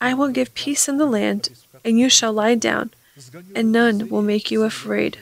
[0.00, 1.50] I will give peace in the land,
[1.84, 2.90] and you shall lie down,
[3.54, 5.18] and none will make you afraid.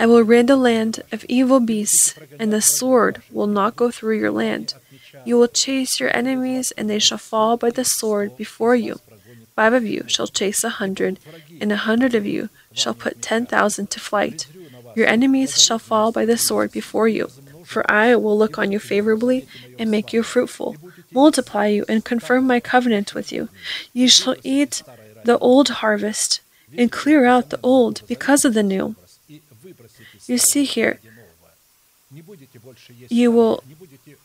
[0.00, 4.16] I will rid the land of evil beasts, and the sword will not go through
[4.16, 4.72] your land.
[5.26, 9.00] You will chase your enemies, and they shall fall by the sword before you.
[9.54, 11.18] Five of you shall chase a hundred,
[11.60, 14.46] and a hundred of you shall put ten thousand to flight.
[14.96, 17.28] Your enemies shall fall by the sword before you.
[17.66, 19.46] For I will look on you favorably,
[19.78, 20.76] and make you fruitful,
[21.12, 23.50] multiply you, and confirm my covenant with you.
[23.92, 24.82] You shall eat
[25.24, 26.40] the old harvest,
[26.74, 28.96] and clear out the old because of the new.
[30.30, 31.00] You see here,
[33.08, 33.64] you will,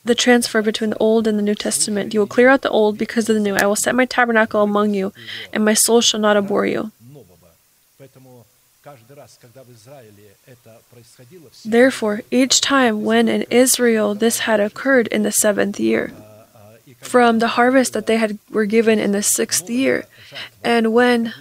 [0.04, 3.00] the transfer between the Old and the New Testament, you will clear out the old
[3.00, 3.56] because of the new.
[3.56, 5.14] I will set my tabernacle among you,
[5.52, 6.92] and my soul shall not abhor you.
[11.66, 16.14] Therefore, each time when in Israel this had occurred in the seventh year,
[17.00, 20.06] from the harvest that they had were given in the sixth year,
[20.64, 21.34] and when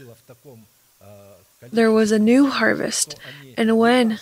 [1.71, 3.17] there was a new harvest,
[3.59, 4.19] and when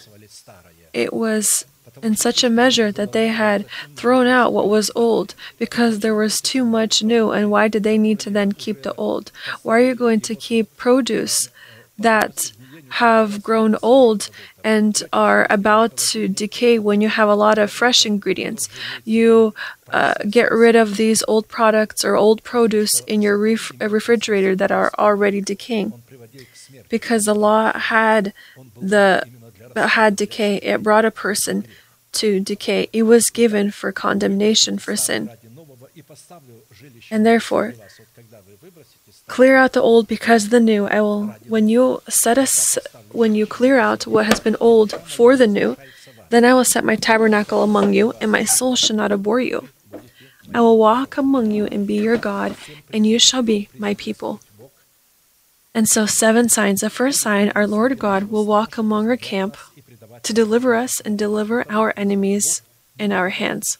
[0.92, 1.64] it was
[2.02, 6.40] in such a measure that they had thrown out what was old because there was
[6.40, 7.30] too much new.
[7.30, 9.30] And why did they need to then keep the old?
[9.62, 11.50] Why are you going to keep produce
[11.98, 12.52] that
[12.96, 14.28] have grown old
[14.62, 18.68] and are about to decay when you have a lot of fresh ingredients?
[19.04, 19.54] You
[19.90, 24.70] uh, get rid of these old products or old produce in your ref- refrigerator that
[24.70, 25.92] are already decaying
[26.88, 28.32] because the law had
[28.80, 29.24] the
[29.76, 31.66] had decay, it brought a person
[32.12, 32.88] to decay.
[32.92, 35.30] It was given for condemnation for sin.
[37.10, 37.74] And therefore,
[39.28, 40.86] clear out the old because the new.
[40.86, 42.78] I will when you set us
[43.12, 45.76] when you clear out what has been old for the new,
[46.30, 49.68] then I will set my tabernacle among you, and my soul shall not abhor you.
[50.54, 52.56] I will walk among you and be your God,
[52.92, 54.40] and you shall be my people.
[55.74, 56.82] And so, seven signs.
[56.82, 59.56] The first sign, our Lord God will walk among our camp
[60.22, 62.62] to deliver us and deliver our enemies
[62.98, 63.78] in our hands.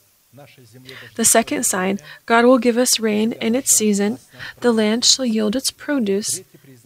[1.16, 4.18] The second sign, God will give us rain in its season,
[4.60, 6.40] the land shall yield its produce,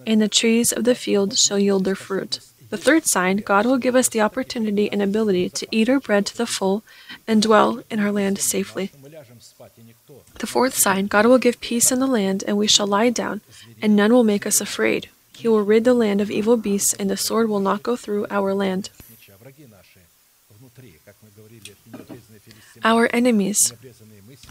[0.05, 2.41] and the trees of the field shall yield their fruit.
[2.69, 6.27] The third sign, God will give us the opportunity and ability to eat our bread
[6.27, 6.83] to the full
[7.29, 8.91] and dwell in our land safely.
[10.41, 13.41] The fourth sign, God will give peace in the land, and we shall lie down,
[13.83, 15.09] and none will make us afraid.
[15.37, 18.27] He will rid the land of evil beasts, and the sword will not go through
[18.31, 18.91] our land.
[22.85, 23.73] Our enemies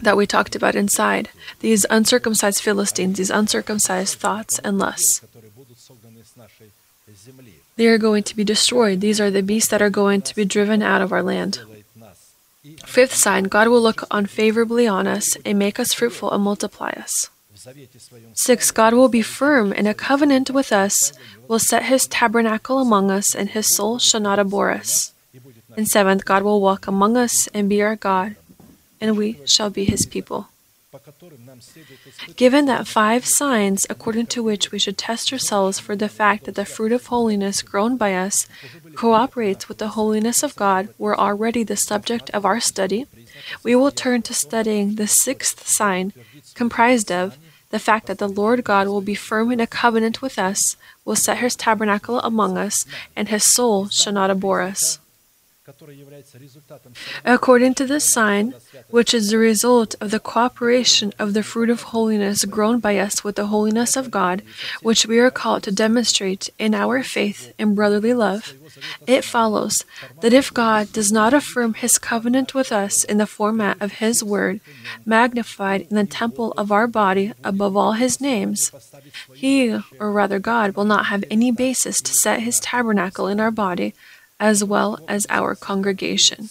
[0.02, 5.22] that we talked about inside, these uncircumcised Philistines, these uncircumcised thoughts and lusts,
[7.76, 9.00] they are going to be destroyed.
[9.00, 11.60] These are the beasts that are going to be driven out of our land.
[12.84, 17.30] Fifth sign God will look unfavorably on us and make us fruitful and multiply us.
[18.34, 21.12] Six, God will be firm in a covenant with us,
[21.48, 25.12] will set his tabernacle among us, and his soul shall not abhor us.
[25.76, 28.36] And seventh, God will walk among us and be our God,
[29.00, 30.48] and we shall be his people.
[32.36, 36.54] Given that five signs according to which we should test ourselves for the fact that
[36.54, 38.46] the fruit of holiness grown by us
[38.94, 43.06] cooperates with the holiness of God were already the subject of our study,
[43.62, 46.12] we will turn to studying the sixth sign,
[46.54, 47.36] comprised of
[47.70, 51.16] the fact that the Lord God will be firm in a covenant with us, will
[51.16, 54.98] set his tabernacle among us, and his soul shall not abhor us.
[57.24, 58.54] According to this sign,
[58.90, 63.24] which is the result of the cooperation of the fruit of holiness grown by us
[63.24, 64.42] with the holiness of God,
[64.82, 68.54] which we are called to demonstrate in our faith and brotherly love,
[69.06, 69.84] it follows
[70.20, 74.22] that if God does not affirm his covenant with us in the format of his
[74.22, 74.60] word,
[75.04, 78.70] magnified in the temple of our body above all his names,
[79.34, 83.50] he, or rather God, will not have any basis to set his tabernacle in our
[83.50, 83.94] body
[84.38, 86.48] as well as our congregation.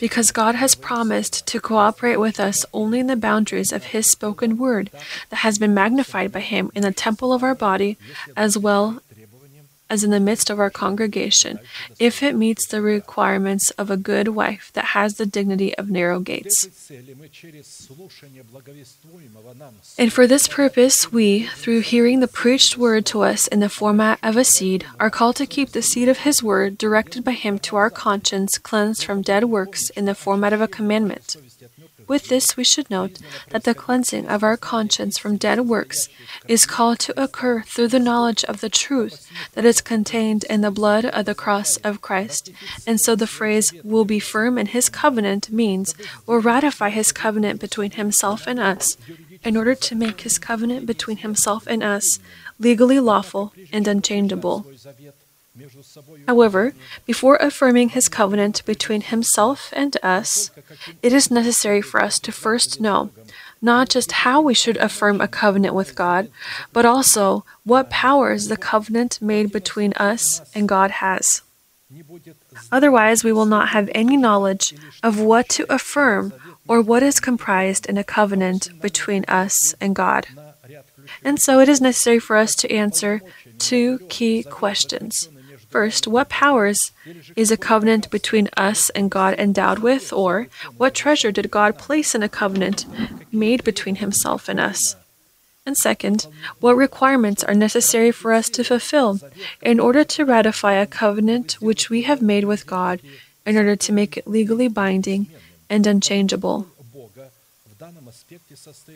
[0.00, 4.56] Because God has promised to cooperate with us only in the boundaries of His spoken
[4.56, 4.90] word
[5.28, 7.98] that has been magnified by Him in the temple of our body,
[8.36, 9.00] as well
[9.90, 11.58] as in the midst of our congregation,
[11.98, 16.20] if it meets the requirements of a good wife that has the dignity of narrow
[16.20, 16.90] gates.
[19.98, 24.18] And for this purpose, we, through hearing the preached word to us in the format
[24.22, 27.58] of a seed, are called to keep the seed of His word directed by Him
[27.60, 31.36] to our conscience, cleansed from dead works in the format of a commandment.
[32.06, 33.18] With this, we should note
[33.50, 36.08] that the cleansing of our conscience from dead works
[36.46, 40.70] is called to occur through the knowledge of the truth that is contained in the
[40.70, 42.50] blood of the cross of Christ.
[42.86, 45.94] And so the phrase, will be firm in his covenant, means,
[46.26, 48.96] will ratify his covenant between himself and us,
[49.42, 52.18] in order to make his covenant between himself and us
[52.58, 54.66] legally lawful and unchangeable.
[56.26, 56.74] However,
[57.06, 60.50] before affirming his covenant between himself and us,
[61.02, 63.10] it is necessary for us to first know
[63.64, 66.28] not just how we should affirm a covenant with God,
[66.74, 71.40] but also what powers the covenant made between us and God has.
[72.70, 76.34] Otherwise, we will not have any knowledge of what to affirm
[76.68, 80.26] or what is comprised in a covenant between us and God.
[81.22, 83.22] And so it is necessary for us to answer
[83.58, 85.28] two key questions.
[85.74, 86.92] First, what powers
[87.34, 90.46] is a covenant between us and God endowed with, or
[90.76, 92.86] what treasure did God place in a covenant
[93.32, 94.94] made between Himself and us?
[95.66, 96.28] And second,
[96.60, 99.18] what requirements are necessary for us to fulfill
[99.60, 103.00] in order to ratify a covenant which we have made with God
[103.44, 105.26] in order to make it legally binding
[105.68, 106.68] and unchangeable?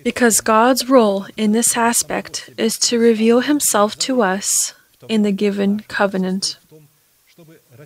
[0.05, 4.75] Because God's role in this aspect is to reveal Himself to us
[5.09, 6.59] in the given covenant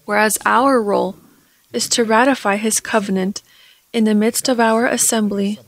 [0.04, 1.16] whereas our role
[1.72, 3.42] is to ratify His covenant
[3.92, 5.58] in the midst of our assembly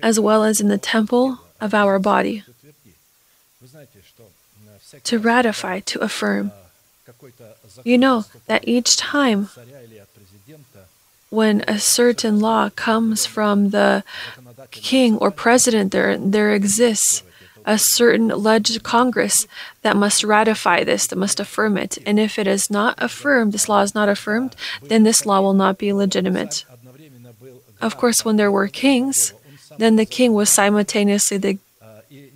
[0.00, 2.42] as well as in the temple of our body.
[5.04, 6.52] To ratify, to affirm.
[7.84, 9.48] You know that each time
[11.30, 14.04] when a certain law comes from the
[14.70, 17.22] king or president, there, there exists
[17.66, 19.46] a certain alleged Congress
[19.82, 21.98] that must ratify this, that must affirm it.
[22.06, 25.54] And if it is not affirmed, this law is not affirmed, then this law will
[25.54, 26.64] not be legitimate.
[27.80, 29.34] Of course, when there were kings,
[29.78, 31.58] then the king was simultaneously the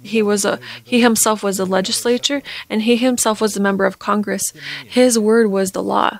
[0.02, 3.98] he was a he himself was a legislature and he himself was a member of
[3.98, 4.52] Congress.
[4.86, 6.18] His word was the law.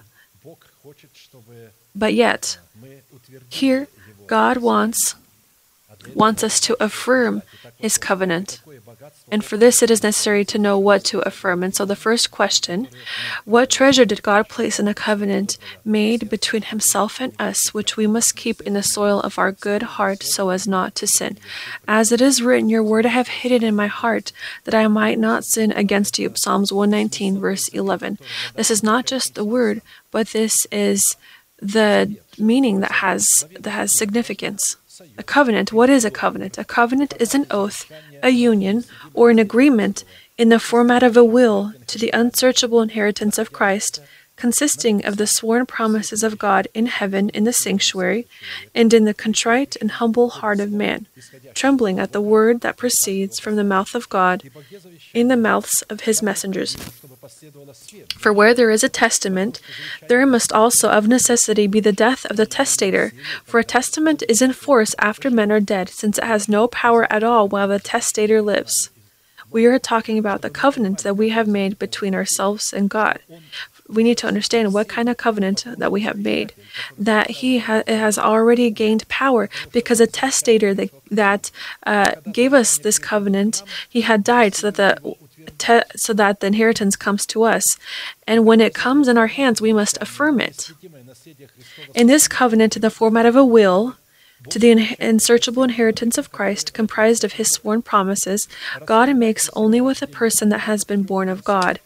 [1.94, 2.58] But yet,
[3.48, 3.88] here
[4.26, 5.14] God wants
[6.14, 7.42] wants us to affirm
[7.80, 8.60] his covenant.
[9.30, 11.62] And for this, it is necessary to know what to affirm.
[11.62, 12.88] And so, the first question
[13.46, 18.06] What treasure did God place in a covenant made between Himself and us, which we
[18.06, 21.38] must keep in the soil of our good heart so as not to sin?
[21.88, 24.32] As it is written, Your word I have hidden in my heart,
[24.64, 26.32] that I might not sin against you.
[26.34, 28.18] Psalms 119, verse 11.
[28.56, 29.80] This is not just the word,
[30.10, 31.16] but this is
[31.62, 34.76] the meaning that has that has significance.
[35.16, 36.58] A covenant, what is a covenant?
[36.58, 37.90] A covenant is an oath,
[38.22, 38.84] a union,
[39.14, 40.04] or an agreement
[40.36, 44.00] in the format of a will to the unsearchable inheritance of Christ
[44.40, 48.26] consisting of the sworn promises of God in heaven in the sanctuary,
[48.74, 51.06] and in the contrite and humble heart of man,
[51.52, 54.42] trembling at the word that proceeds from the mouth of God
[55.12, 56.74] in the mouths of his messengers.
[58.16, 59.60] For where there is a testament,
[60.08, 63.12] there must also of necessity be the death of the testator.
[63.44, 67.06] For a testament is in force after men are dead, since it has no power
[67.12, 68.88] at all while the testator lives.
[69.50, 73.18] We are talking about the covenant that we have made between ourselves and God.
[73.92, 76.52] We need to understand what kind of covenant that we have made.
[76.98, 81.50] That He ha- has already gained power because a testator that, that
[81.86, 85.16] uh, gave us this covenant, he had died so that the
[85.96, 87.78] so that the inheritance comes to us.
[88.26, 90.72] And when it comes in our hands, we must affirm it.
[91.94, 93.96] In this covenant, in the format of a will,
[94.48, 98.48] to the in- unsearchable inheritance of Christ, comprised of his sworn promises,
[98.86, 101.80] God makes only with a person that has been born of God.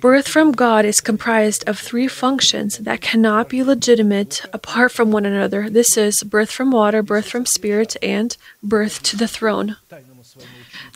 [0.00, 5.24] Birth from God is comprised of three functions that cannot be legitimate apart from one
[5.24, 5.70] another.
[5.70, 9.76] This is birth from water, birth from spirit, and birth to the throne.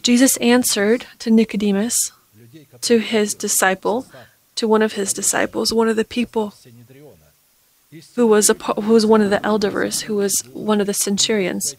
[0.03, 2.13] Jesus answered to Nicodemus,
[2.83, 4.07] to his disciple,
[4.57, 6.55] to one of his disciples, one of the people
[8.17, 11.77] who was a, who was one of the elders, who was one of the centurions.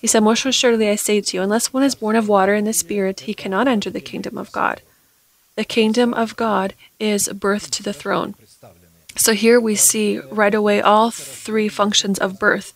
[0.00, 2.66] He said, Most assuredly I say to you, unless one is born of water and
[2.66, 4.82] the Spirit, he cannot enter the kingdom of God.
[5.56, 8.34] The kingdom of God is birth to the throne.
[9.16, 12.72] So here we see right away all three functions of birth.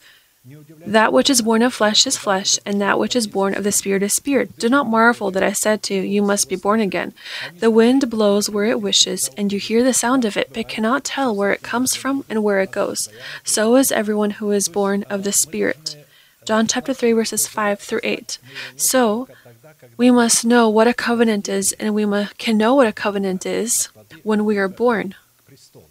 [0.85, 3.73] That which is born of flesh is flesh, and that which is born of the
[3.73, 4.59] Spirit is spirit.
[4.59, 7.15] Do not marvel that I said to you, You must be born again.
[7.61, 11.03] The wind blows where it wishes, and you hear the sound of it, but cannot
[11.03, 13.09] tell where it comes from and where it goes.
[13.43, 15.97] So is everyone who is born of the Spirit.
[16.45, 18.39] John chapter 3, verses 5 through 8.
[18.77, 19.29] So,
[19.97, 22.07] we must know what a covenant is, and we
[22.39, 23.89] can know what a covenant is
[24.23, 25.15] when we are born.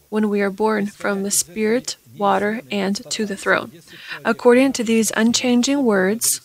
[0.10, 3.72] When we are born from the Spirit, water, and to the throne.
[4.24, 6.42] According to these unchanging words,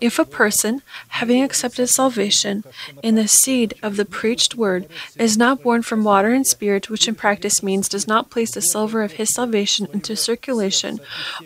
[0.00, 2.64] if a person, having accepted salvation
[3.02, 7.08] in the seed of the preached word, is not born from water and spirit, which
[7.08, 11.00] in practice means does not place the silver of his salvation into circulation,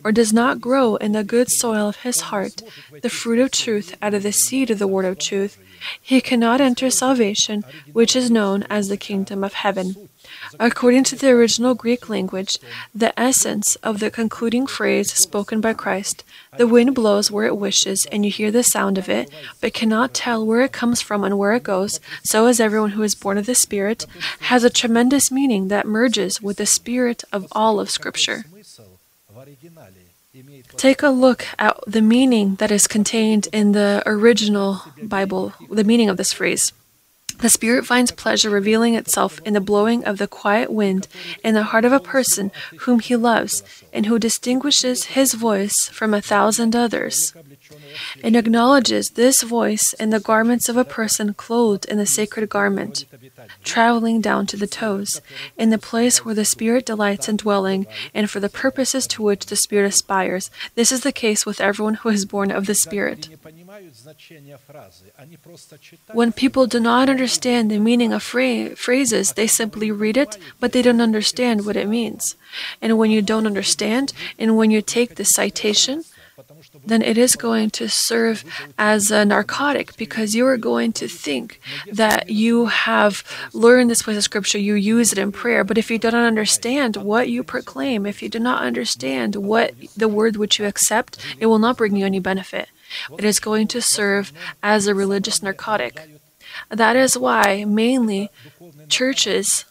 [0.04, 2.62] or does not grow in the good soil of his heart,
[3.02, 5.58] the fruit of truth out of the seed of the word of truth,
[6.00, 10.08] he cannot enter salvation, which is known as the kingdom of heaven.
[10.58, 12.58] According to the original Greek language,
[12.94, 16.24] the essence of the concluding phrase spoken by Christ,
[16.56, 19.30] the wind blows where it wishes, and you hear the sound of it,
[19.60, 23.02] but cannot tell where it comes from and where it goes, so is everyone who
[23.02, 24.06] is born of the Spirit,
[24.40, 28.44] has a tremendous meaning that merges with the spirit of all of Scripture.
[30.76, 36.08] Take a look at the meaning that is contained in the original Bible, the meaning
[36.08, 36.72] of this phrase.
[37.38, 41.06] The Spirit finds pleasure revealing itself in the blowing of the quiet wind
[41.44, 43.62] in the heart of a person whom he loves
[43.92, 47.34] and who distinguishes his voice from a thousand others.
[48.22, 53.04] and acknowledges this voice in the garments of a person clothed in the sacred garment,
[53.64, 55.20] traveling down to the toes,
[55.56, 59.46] in the place where the Spirit delights in dwelling, and for the purposes to which
[59.46, 60.50] the Spirit aspires.
[60.74, 63.28] This is the case with everyone who is born of the Spirit.
[66.12, 70.72] When people do not understand the meaning of phra- phrases, they simply read it, but
[70.72, 72.36] they don't understand what it means.
[72.80, 76.04] And when you don't understand, and when you take the citation,
[76.84, 78.44] then it is going to serve
[78.78, 81.60] as a narcotic because you are going to think
[81.90, 85.64] that you have learned this place of scripture, you use it in prayer.
[85.64, 89.74] But if you do not understand what you proclaim, if you do not understand what
[89.96, 92.68] the word which you accept, it will not bring you any benefit.
[93.18, 94.32] It is going to serve
[94.62, 96.00] as a religious narcotic.
[96.70, 98.30] That is why mainly
[98.88, 99.64] churches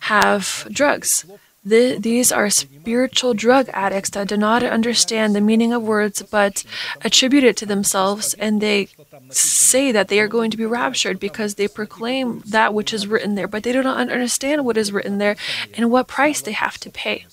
[0.00, 1.24] have drugs.
[1.64, 6.64] The, these are spiritual drug addicts that do not understand the meaning of words but
[7.02, 8.88] attribute it to themselves and they
[9.30, 13.34] say that they are going to be raptured because they proclaim that which is written
[13.34, 15.36] there, but they do not understand what is written there
[15.74, 17.26] and what price they have to pay.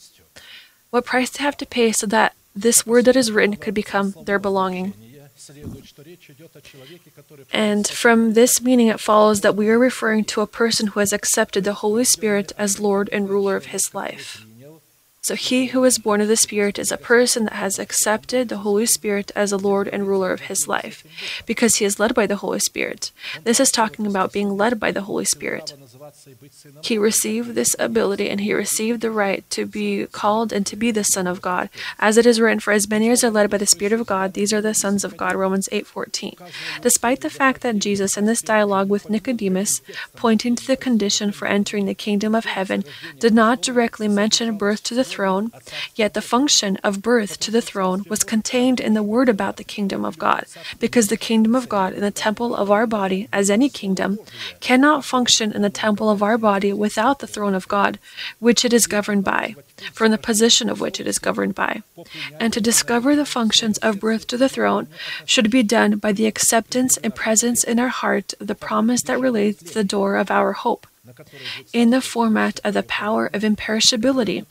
[0.89, 4.15] What price they have to pay so that this word that is written could become
[4.23, 4.93] their belonging.
[7.51, 11.13] And from this meaning, it follows that we are referring to a person who has
[11.13, 14.45] accepted the Holy Spirit as Lord and ruler of his life.
[15.21, 18.59] So, he who is born of the Spirit is a person that has accepted the
[18.59, 21.03] Holy Spirit as a Lord and ruler of his life,
[21.47, 23.11] because he is led by the Holy Spirit.
[23.43, 25.73] This is talking about being led by the Holy Spirit.
[26.83, 30.91] He received this ability and he received the right to be called and to be
[30.91, 31.69] the Son of God.
[31.99, 34.33] As it is written, For as many as are led by the Spirit of God,
[34.33, 35.35] these are the sons of God.
[35.35, 36.35] Romans 8:14.
[36.81, 39.81] Despite the fact that Jesus in this dialogue with Nicodemus,
[40.15, 42.83] pointing to the condition for entering the kingdom of heaven,
[43.19, 45.51] did not directly mention birth to the throne,
[45.95, 49.63] yet the function of birth to the throne was contained in the word about the
[49.63, 50.45] kingdom of God,
[50.79, 54.19] because the kingdom of God in the temple of our body, as any kingdom,
[54.59, 57.99] cannot function in the temple of our body without the throne of God,
[58.39, 59.55] which it is governed by,
[59.93, 61.83] from the position of which it is governed by.
[62.39, 64.87] And to discover the functions of birth to the throne
[65.25, 69.19] should be done by the acceptance and presence in our heart of the promise that
[69.19, 70.87] relates to the door of our hope
[71.71, 74.45] in the format of the power of imperishability,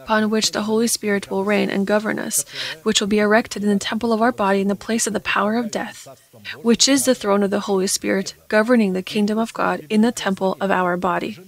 [0.00, 2.44] upon which the Holy Spirit will reign and govern us,
[2.82, 5.20] which will be erected in the temple of our body in the place of the
[5.20, 6.08] power of death,
[6.62, 10.12] which is the throne of the Holy Spirit, governing the kingdom of God in the
[10.12, 11.38] temple of our body.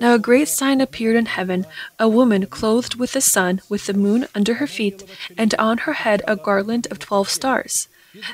[0.00, 1.66] Now a great sign appeared in heaven
[1.98, 5.04] a woman clothed with the sun, with the moon under her feet,
[5.36, 7.88] and on her head a garland of twelve stars.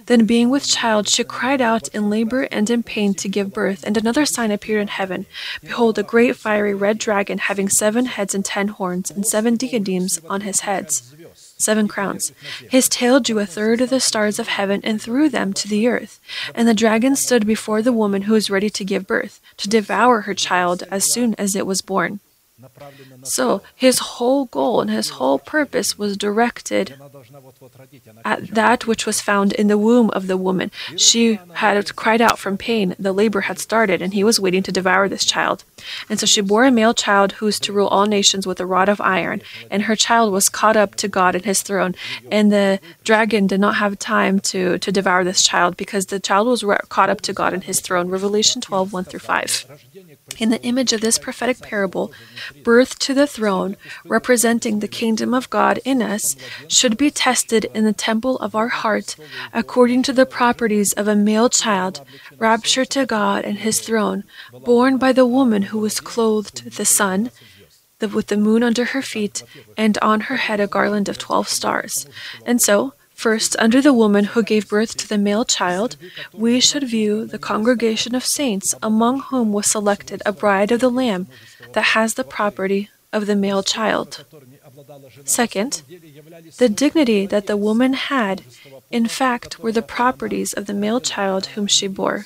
[0.06, 3.82] Then, being with child, she cried out in labor and in pain to give birth.
[3.86, 5.26] And another sign appeared in heaven
[5.62, 10.20] Behold, a great fiery red dragon, having seven heads and ten horns, and seven diadems
[10.28, 11.14] on his heads,
[11.60, 12.32] seven crowns.
[12.68, 15.86] His tail drew a third of the stars of heaven and threw them to the
[15.88, 16.20] earth.
[16.54, 20.22] And the dragon stood before the woman who was ready to give birth, to devour
[20.22, 22.20] her child as soon as it was born.
[23.22, 26.96] So his whole goal and his whole purpose was directed
[28.24, 30.70] at that which was found in the womb of the woman.
[30.96, 32.94] She had cried out from pain.
[32.98, 35.64] The labor had started, and he was waiting to devour this child.
[36.08, 38.66] And so she bore a male child who was to rule all nations with a
[38.66, 39.42] rod of iron.
[39.70, 41.94] And her child was caught up to God in his throne.
[42.30, 46.46] And the dragon did not have time to, to devour this child because the child
[46.48, 48.08] was caught up to God in his throne.
[48.08, 49.66] Revelation 12 1 through 5.
[50.38, 52.12] In the image of this prophetic parable,
[52.62, 56.36] birth to the throne, representing the kingdom of God in us,
[56.68, 59.16] should be tested in the temple of our heart
[59.52, 62.04] according to the properties of a male child,
[62.38, 64.24] raptured to God and his throne,
[64.64, 67.30] born by the woman who was clothed with the sun,
[68.00, 69.42] with the moon under her feet,
[69.76, 72.06] and on her head a garland of twelve stars.
[72.46, 75.98] And so, First, under the woman who gave birth to the male child,
[76.32, 80.88] we should view the congregation of saints among whom was selected a bride of the
[80.88, 81.26] Lamb
[81.74, 84.24] that has the property of the male child.
[85.26, 85.82] Second,
[86.56, 88.42] the dignity that the woman had,
[88.90, 92.24] in fact, were the properties of the male child whom she bore.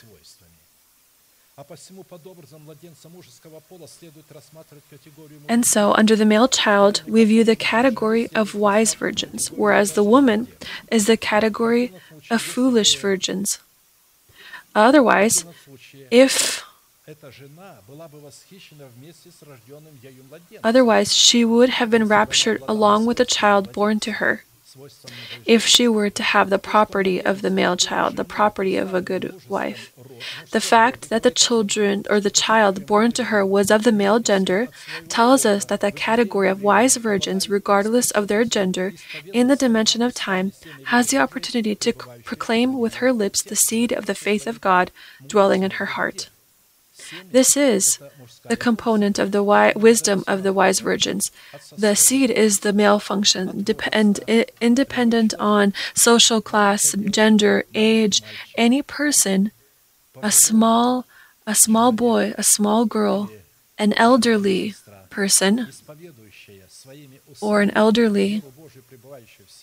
[5.49, 10.03] And so, under the male child, we view the category of wise virgins, whereas the
[10.03, 10.49] woman
[10.91, 11.93] is the category
[12.29, 13.61] of foolish virgins.
[14.75, 15.45] Otherwise,
[16.11, 16.65] if
[20.65, 24.43] Otherwise, she would have been raptured along with the child born to her
[25.47, 29.01] if she were to have the property of the male child, the property of a
[29.01, 29.93] good wife.
[30.51, 34.19] The fact that the children or the child born to her was of the male
[34.19, 34.69] gender
[35.09, 38.93] tells us that the category of wise virgins, regardless of their gender,
[39.33, 40.53] in the dimension of time,
[40.87, 44.91] has the opportunity to proclaim with her lips the seed of the faith of God
[45.27, 46.31] dwelling in her heart.
[47.31, 47.99] This is
[48.45, 49.43] the component of the
[49.77, 51.31] wisdom of the wise virgins.
[51.77, 54.21] The seed is the male function, depend,
[54.61, 58.23] independent on social class, gender, age.
[58.57, 59.51] Any person,
[60.23, 61.07] a small,
[61.47, 63.31] a small boy, a small girl,
[63.79, 64.75] an elderly
[65.11, 65.69] person,
[67.41, 68.43] or an elderly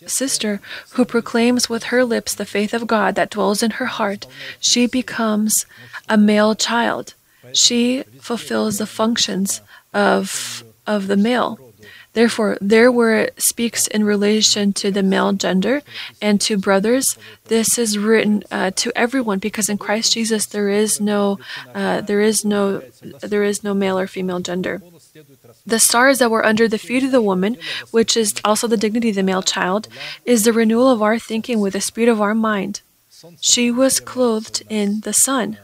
[0.06, 0.60] sister
[0.92, 4.26] who proclaims with her lips the faith of God that dwells in her heart,
[4.60, 5.66] she becomes
[6.08, 7.14] a male child
[7.52, 9.60] she fulfills the functions
[9.92, 11.58] of of the male.
[12.14, 15.80] Therefore, there where it speaks in relation to the male gender
[16.20, 17.16] and to brothers,
[17.46, 21.38] this is written uh, to everyone because in Christ Jesus there is no,
[21.74, 22.82] uh, there is no,
[23.22, 24.82] there is no male or female gender.
[25.64, 27.56] The stars that were under the feet of the woman,
[27.92, 29.88] which is also the dignity of the male child,
[30.26, 32.82] is the renewal of our thinking with the spirit of our mind.
[33.40, 35.56] She was clothed in the sun.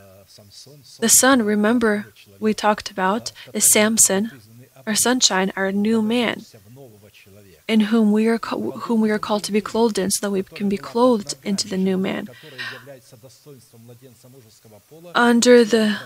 [0.98, 2.06] The sun, remember,
[2.40, 4.32] we talked about, is Samson,
[4.86, 6.44] our sunshine, our new man,
[7.68, 10.42] in whom we are whom we are called to be clothed in, so that we
[10.42, 12.28] can be clothed into the new man.
[15.14, 15.98] Under the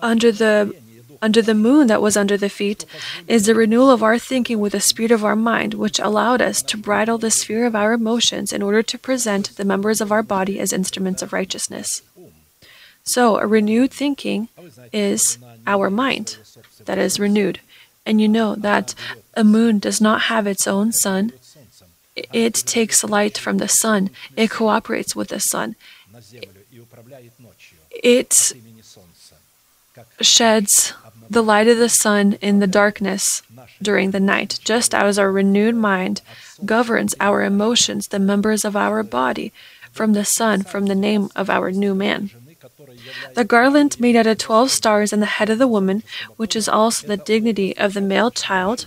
[0.00, 0.74] under the
[1.22, 2.84] under the moon that was under the feet
[3.28, 6.62] is the renewal of our thinking with the spirit of our mind, which allowed us
[6.62, 10.22] to bridle the sphere of our emotions in order to present the members of our
[10.22, 12.02] body as instruments of righteousness.
[13.04, 14.48] So, a renewed thinking
[14.92, 16.38] is our mind
[16.84, 17.60] that is renewed.
[18.06, 18.94] And you know that
[19.34, 21.32] a moon does not have its own sun.
[22.14, 24.10] It takes light from the sun.
[24.36, 25.76] It cooperates with the sun.
[27.90, 28.52] It
[30.20, 30.94] sheds
[31.28, 33.42] the light of the sun in the darkness
[33.80, 36.20] during the night, just as our renewed mind
[36.64, 39.52] governs our emotions, the members of our body,
[39.90, 42.30] from the sun, from the name of our new man.
[43.34, 46.02] The garland made out of twelve stars on the head of the woman,
[46.36, 48.86] which is also the dignity of the male child,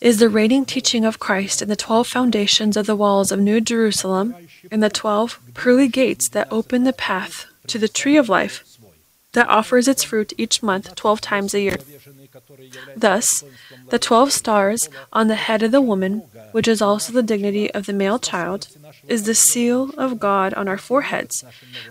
[0.00, 3.60] is the reigning teaching of Christ in the twelve foundations of the walls of New
[3.60, 4.34] Jerusalem
[4.70, 8.64] and the twelve pearly gates that open the path to the tree of life
[9.32, 11.78] that offers its fruit each month twelve times a year.
[12.96, 13.44] Thus,
[13.90, 17.86] the twelve stars on the head of the woman, which is also the dignity of
[17.86, 18.68] the male child,
[19.08, 21.44] is the seal of God on our foreheads,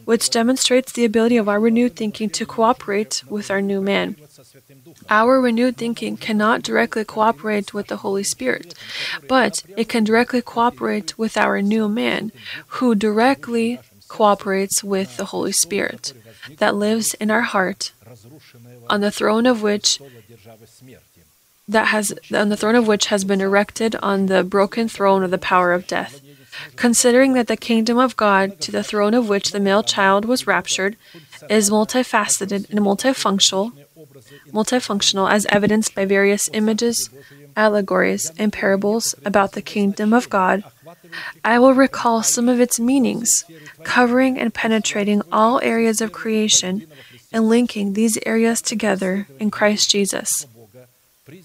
[0.05, 4.15] which demonstrates the ability of our renewed thinking to cooperate with our new man.
[5.09, 8.73] Our renewed thinking cannot directly cooperate with the Holy Spirit,
[9.27, 12.31] but it can directly cooperate with our new man,
[12.79, 16.13] who directly cooperates with the Holy Spirit
[16.57, 17.91] that lives in our heart,
[18.89, 19.99] on the throne of which
[21.67, 25.31] that has on the throne of which has been erected on the broken throne of
[25.31, 26.21] the power of death.
[26.75, 30.47] Considering that the kingdom of God, to the throne of which the male child was
[30.47, 30.97] raptured,
[31.49, 33.73] is multifaceted and multifunctional,
[34.51, 37.09] multifunctional as evidenced by various images,
[37.55, 40.63] allegories, and parables about the kingdom of God,
[41.43, 43.45] I will recall some of its meanings,
[43.83, 46.87] covering and penetrating all areas of creation
[47.31, 50.45] and linking these areas together in Christ Jesus.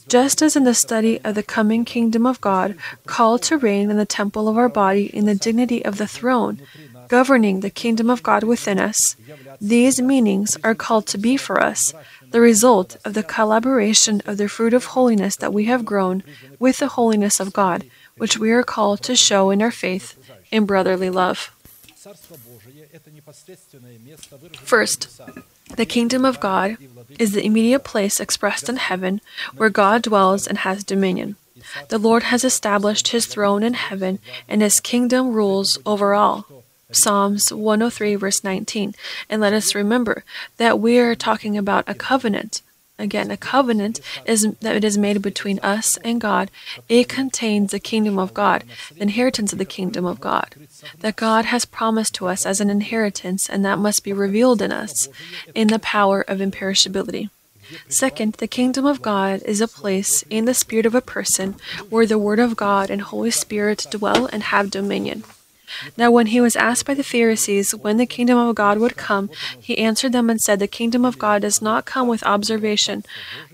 [0.09, 2.77] Just as in the study of the coming kingdom of God,
[3.07, 6.61] called to reign in the temple of our body in the dignity of the throne,
[7.07, 9.15] governing the kingdom of God within us,
[9.61, 11.95] these meanings are called to be for us
[12.31, 16.23] the result of the collaboration of the fruit of holiness that we have grown
[16.59, 17.85] with the holiness of God,
[18.17, 20.19] which we are called to show in our faith
[20.51, 21.55] in brotherly love.
[24.55, 25.21] First,
[25.77, 26.79] the kingdom of God
[27.19, 29.21] is the immediate place expressed in heaven
[29.57, 31.37] where God dwells and has dominion.
[31.89, 36.47] The Lord has established his throne in heaven, and his kingdom rules over all.
[36.91, 38.95] Psalms 103, verse 19.
[39.29, 40.25] And let us remember
[40.57, 42.63] that we are talking about a covenant.
[42.99, 46.51] Again, a covenant is that it is made between us and God.
[46.89, 50.55] It contains the kingdom of God, the inheritance of the kingdom of God,
[50.99, 54.73] that God has promised to us as an inheritance, and that must be revealed in
[54.73, 55.09] us
[55.55, 57.31] in the power of imperishability.
[57.89, 61.55] Second, the kingdom of God is a place in the spirit of a person
[61.91, 65.23] where the Word of God and Holy Spirit dwell and have dominion.
[65.97, 69.31] Now, when he was asked by the Pharisees when the kingdom of God would come,
[69.61, 73.05] he answered them and said, The kingdom of God does not come with observation,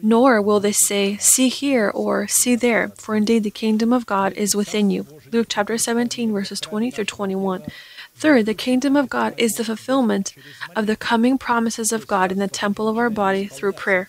[0.03, 4.33] nor will they say, See here or See there, for indeed the kingdom of God
[4.35, 5.07] is within you.
[5.33, 7.63] Luke chapter 17, verses 20 through 21.
[8.17, 10.35] Third, the kingdom of God is the fulfillment
[10.77, 14.09] of the coming promises of God in the temple of our body through prayer.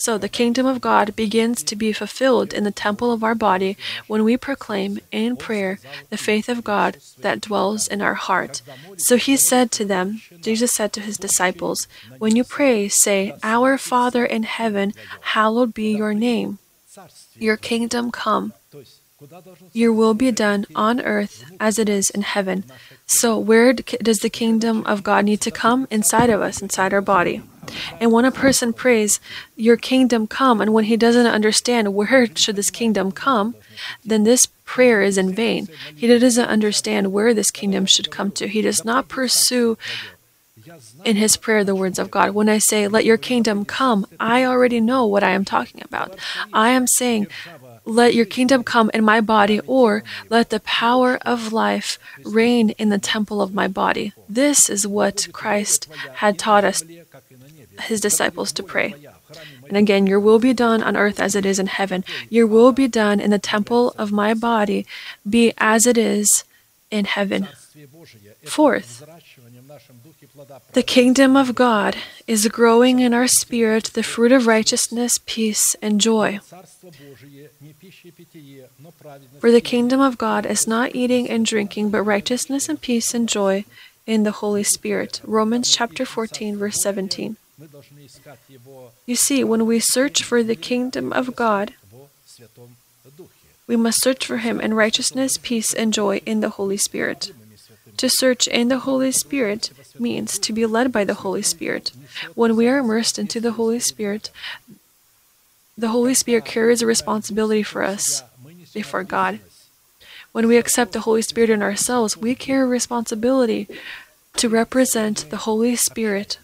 [0.00, 3.76] So the kingdom of God begins to be fulfilled in the temple of our body
[4.06, 5.78] when we proclaim in prayer
[6.08, 8.62] the faith of God that dwells in our heart.
[8.96, 11.86] So he said to them, Jesus said to his disciples,
[12.18, 14.94] When you pray, say, Our Father in heaven,
[15.36, 16.58] hallowed be your name.
[17.38, 18.54] Your kingdom come.
[19.72, 22.64] Your will be done on earth as it is in heaven.
[23.06, 25.86] So, where does the kingdom of God need to come?
[25.90, 27.42] Inside of us, inside our body.
[28.00, 29.20] And when a person prays,
[29.56, 33.54] Your kingdom come, and when he doesn't understand where should this kingdom come,
[34.04, 35.68] then this prayer is in vain.
[35.94, 38.48] He doesn't understand where this kingdom should come to.
[38.48, 39.76] He does not pursue
[41.04, 42.30] in his prayer the words of God.
[42.30, 46.18] When I say, Let your kingdom come, I already know what I am talking about.
[46.52, 47.26] I am saying,
[47.90, 52.88] let your kingdom come in my body, or let the power of life reign in
[52.88, 54.12] the temple of my body.
[54.28, 55.88] This is what Christ
[56.22, 56.84] had taught us
[57.82, 58.94] his disciples to pray.
[59.68, 62.04] And again, your will be done on earth as it is in heaven.
[62.28, 64.86] Your will be done in the temple of my body,
[65.28, 66.44] be as it is
[66.90, 67.48] in heaven.
[68.44, 69.06] Fourth,
[70.72, 76.00] the kingdom of God is growing in our spirit the fruit of righteousness, peace, and
[76.00, 76.40] joy.
[79.40, 83.28] For the kingdom of God is not eating and drinking, but righteousness and peace and
[83.28, 83.64] joy
[84.06, 85.20] in the Holy Spirit.
[85.24, 87.36] Romans chapter 14, verse 17.
[89.06, 91.74] You see, when we search for the kingdom of God,
[93.66, 97.32] we must search for Him in righteousness, peace, and joy in the Holy Spirit.
[97.98, 101.92] To search in the Holy Spirit means to be led by the Holy Spirit.
[102.34, 104.30] When we are immersed into the Holy Spirit,
[105.80, 108.22] the Holy Spirit carries a responsibility for us
[108.74, 109.40] before God.
[110.32, 113.66] When we accept the Holy Spirit in ourselves, we carry a responsibility
[114.36, 116.38] to represent the Holy Spirit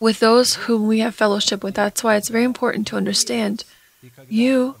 [0.00, 1.74] with those whom we have fellowship with.
[1.74, 3.64] That's why it's very important to understand
[4.28, 4.76] you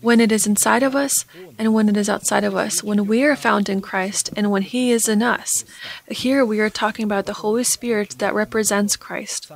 [0.00, 1.24] when it is inside of us
[1.58, 4.62] and when it is outside of us, when we are found in Christ and when
[4.62, 5.64] He is in us.
[6.08, 9.50] Here we are talking about the Holy Spirit that represents Christ.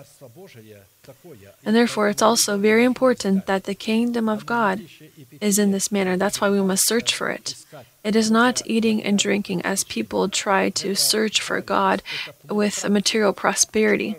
[1.65, 4.83] And therefore, it's also very important that the kingdom of God
[5.41, 6.17] is in this manner.
[6.17, 7.55] That's why we must search for it.
[8.05, 12.03] It is not eating and drinking as people try to search for God
[12.49, 14.17] with material prosperity.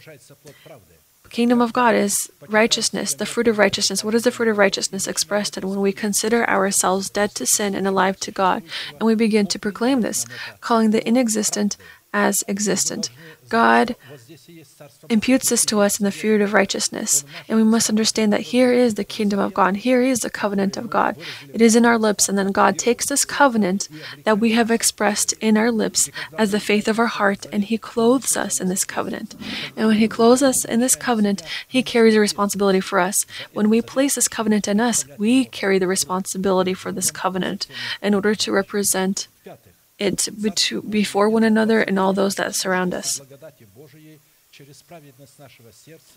[1.32, 4.04] Kingdom of God is righteousness, the fruit of righteousness.
[4.04, 7.74] What is the fruit of righteousness expressed in when we consider ourselves dead to sin
[7.74, 10.26] and alive to God, and we begin to proclaim this,
[10.60, 11.78] calling the inexistent
[12.14, 13.10] as existent.
[13.52, 13.97] God
[15.10, 17.26] imputes this to us in the fruit of righteousness.
[17.49, 19.76] And we must understand that here is the kingdom of God.
[19.76, 21.18] Here is the covenant of God.
[21.54, 23.89] It is in our lips, and then God takes this covenant
[24.24, 27.78] that we have expressed in our lips as the faith of our heart, and He
[27.78, 29.36] clothes us in this covenant.
[29.76, 33.26] And when He clothes us in this covenant, He carries a responsibility for us.
[33.52, 37.68] When we place this covenant in us, we carry the responsibility for this covenant
[38.02, 39.28] in order to represent
[40.02, 40.28] it
[40.89, 43.22] before one another and all those that surround us.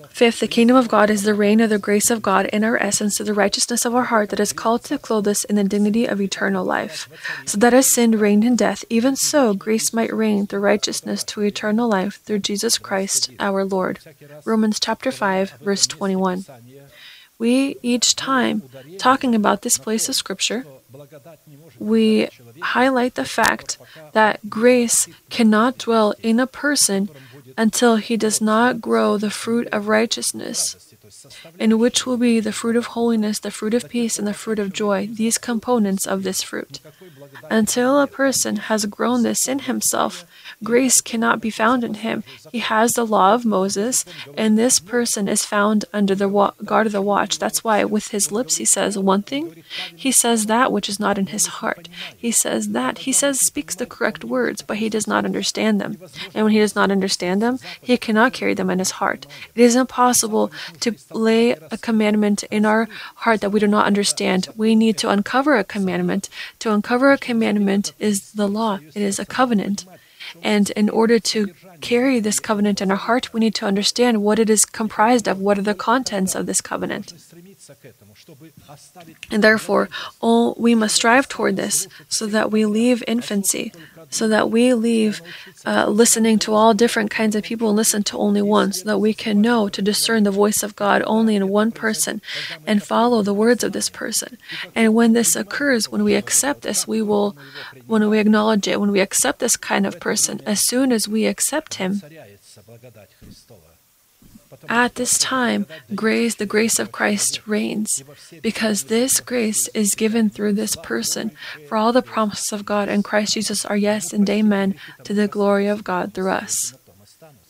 [0.08, 2.76] Fifth, the kingdom of God is the reign of the grace of God in our
[2.82, 5.64] essence to the righteousness of our heart that is called to clothe us in the
[5.64, 7.08] dignity of eternal life.
[7.44, 11.42] So that as sin reigned in death, even so grace might reign through righteousness to
[11.42, 14.00] eternal life through Jesus Christ our Lord.
[14.44, 16.44] Romans chapter 5, verse 21.
[17.38, 18.62] We each time
[18.98, 20.66] talking about this place of scripture
[21.78, 22.28] we
[22.60, 23.78] highlight the fact
[24.12, 27.08] that grace cannot dwell in a person
[27.56, 30.94] until he does not grow the fruit of righteousness,
[31.58, 34.58] in which will be the fruit of holiness, the fruit of peace, and the fruit
[34.58, 36.80] of joy, these components of this fruit.
[37.50, 40.24] Until a person has grown this in himself,
[40.62, 42.22] grace cannot be found in him.
[42.52, 44.04] He has the law of Moses,
[44.36, 47.38] and this person is found under the wa- guard of the watch.
[47.38, 51.18] That's why with his lips he says one thing, he says that which is not
[51.18, 51.88] in his heart.
[52.16, 55.98] He says that, he says, speaks the correct words, but he does not understand them.
[56.34, 59.26] And when he does not understand them, he cannot carry them in his heart.
[59.54, 64.48] It is impossible to lay a commandment in our heart that we do not understand.
[64.56, 66.28] We need to uncover a commandment.
[66.60, 69.84] To uncover a commandment is the law, it is a covenant.
[70.42, 74.38] And in order to carry this covenant in our heart, we need to understand what
[74.38, 77.12] it is comprised of, what are the contents of this covenant.
[79.30, 79.88] And therefore,
[80.20, 83.72] all we must strive toward this so that we leave infancy,
[84.14, 85.20] so that we leave
[85.66, 88.98] uh, listening to all different kinds of people and listen to only one, so that
[88.98, 92.22] we can know to discern the voice of God only in one person
[92.66, 94.38] and follow the words of this person.
[94.74, 97.36] And when this occurs, when we accept this, we will,
[97.86, 101.26] when we acknowledge it, when we accept this kind of person, as soon as we
[101.26, 102.02] accept him,
[104.68, 108.02] at this time, grace, the grace of Christ reigns,
[108.42, 111.32] because this grace is given through this person.
[111.68, 115.28] For all the promises of God and Christ Jesus are yes and amen to the
[115.28, 116.74] glory of God through us.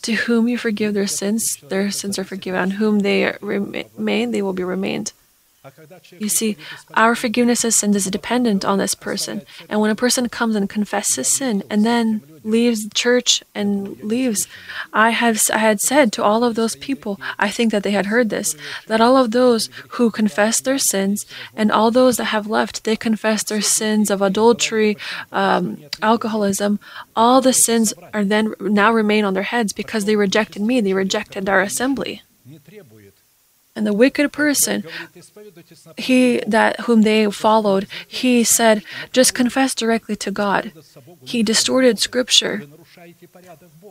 [0.02, 2.60] To whom you forgive their sins, their sins are forgiven.
[2.60, 5.12] On whom they remain, they will be remained.
[6.18, 6.58] You see,
[6.92, 9.40] our forgiveness of sins is dependent on this person.
[9.68, 14.46] And when a person comes and confesses sin and then leaves church and leaves,
[14.92, 18.06] I have I had said to all of those people, I think that they had
[18.06, 18.54] heard this,
[18.86, 21.26] that all of those who confess their sins
[21.56, 24.96] and all those that have left, they confess their sins of adultery,
[25.32, 26.78] um, alcoholism,
[27.16, 30.94] all the sins are then now remain on their heads because they rejected me, they
[30.94, 32.22] rejected our assembly.
[33.76, 34.84] And the wicked person,
[35.96, 40.72] he that whom they followed, he said, just confess directly to God.
[41.24, 42.62] He distorted scripture.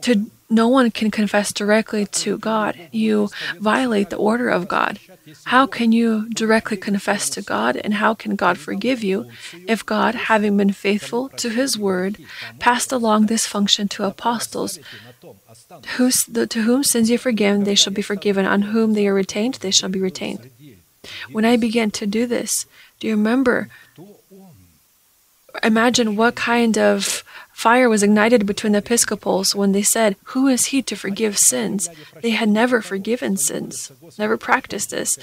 [0.01, 2.77] To no one can confess directly to God.
[2.91, 3.29] You
[3.59, 4.99] violate the order of God.
[5.45, 9.29] How can you directly confess to God and how can God forgive you
[9.67, 12.17] if God, having been faithful to his word,
[12.59, 14.79] passed along this function to apostles
[15.97, 18.45] Whose, the, to whom sins you forgive, they shall be forgiven.
[18.45, 20.49] On whom they are retained, they shall be retained.
[21.32, 22.65] When I began to do this,
[22.99, 23.69] do you remember?
[25.61, 30.67] Imagine what kind of fire was ignited between the Episcopals when they said, Who is
[30.67, 31.89] he to forgive sins?
[32.21, 35.17] They had never forgiven sins, never practiced this.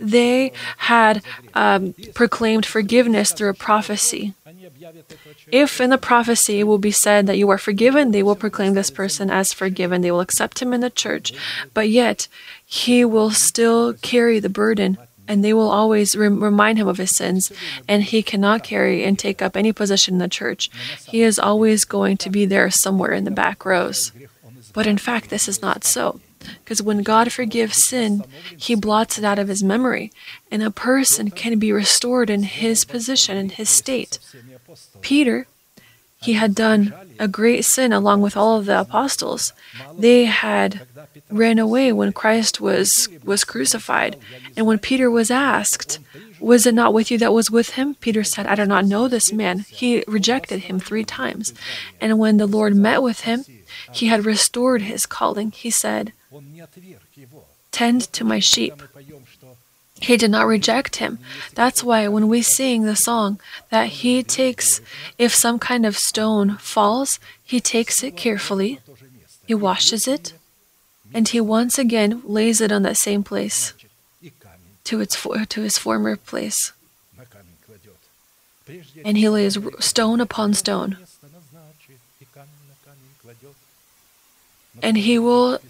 [0.00, 1.22] They had
[1.54, 4.34] um, proclaimed forgiveness through a prophecy.
[5.50, 8.74] If in the prophecy it will be said that you are forgiven, they will proclaim
[8.74, 10.00] this person as forgiven.
[10.00, 11.32] They will accept him in the church,
[11.72, 12.28] but yet
[12.64, 17.16] he will still carry the burden and they will always rem- remind him of his
[17.16, 17.50] sins,
[17.88, 20.70] and he cannot carry and take up any position in the church.
[21.06, 24.12] He is always going to be there somewhere in the back rows.
[24.72, 26.20] But in fact, this is not so.
[26.58, 30.12] Because when God forgives sin, He blots it out of His memory,
[30.50, 34.18] and a person can be restored in his position, in his state.
[35.00, 35.46] Peter,
[36.20, 39.52] he had done a great sin along with all of the apostles.
[39.98, 40.86] They had
[41.30, 44.16] ran away when Christ was was crucified.
[44.56, 45.98] And when Peter was asked,
[46.40, 49.06] "Was it not with you that was with him?" Peter said, "I do not know
[49.06, 51.52] this man." He rejected him 3 times.
[52.00, 53.44] And when the Lord met with him,
[53.92, 55.52] he had restored his calling.
[55.52, 56.12] He said,
[57.70, 58.82] Tend to my sheep.
[60.04, 61.18] He did not reject him.
[61.54, 63.40] That's why when we sing the song
[63.70, 64.82] that he takes,
[65.16, 68.80] if some kind of stone falls, he takes it carefully,
[69.46, 70.34] he washes it,
[71.14, 73.72] and he once again lays it on that same place
[74.84, 75.16] to its
[75.48, 76.72] to his former place.
[79.04, 80.98] And he lays stone upon stone.
[84.82, 85.60] And he will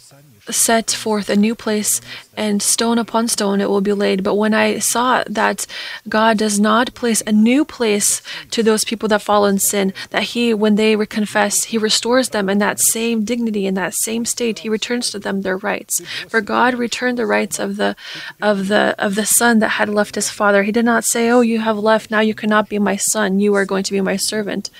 [0.51, 2.01] set forth a new place,
[2.37, 4.22] and stone upon stone it will be laid.
[4.22, 5.66] But when I saw that
[6.09, 10.24] God does not place a new place to those people that fall in sin, that
[10.35, 14.61] He, when they confess, He restores them in that same dignity, in that same state,
[14.61, 16.01] He returns to them their rights.
[16.28, 17.97] For God returned the rights of the
[18.41, 20.62] of the of the son that had left his father.
[20.62, 23.41] He did not say, "Oh, you have left; now you cannot be my son.
[23.41, 24.70] You are going to be my servant."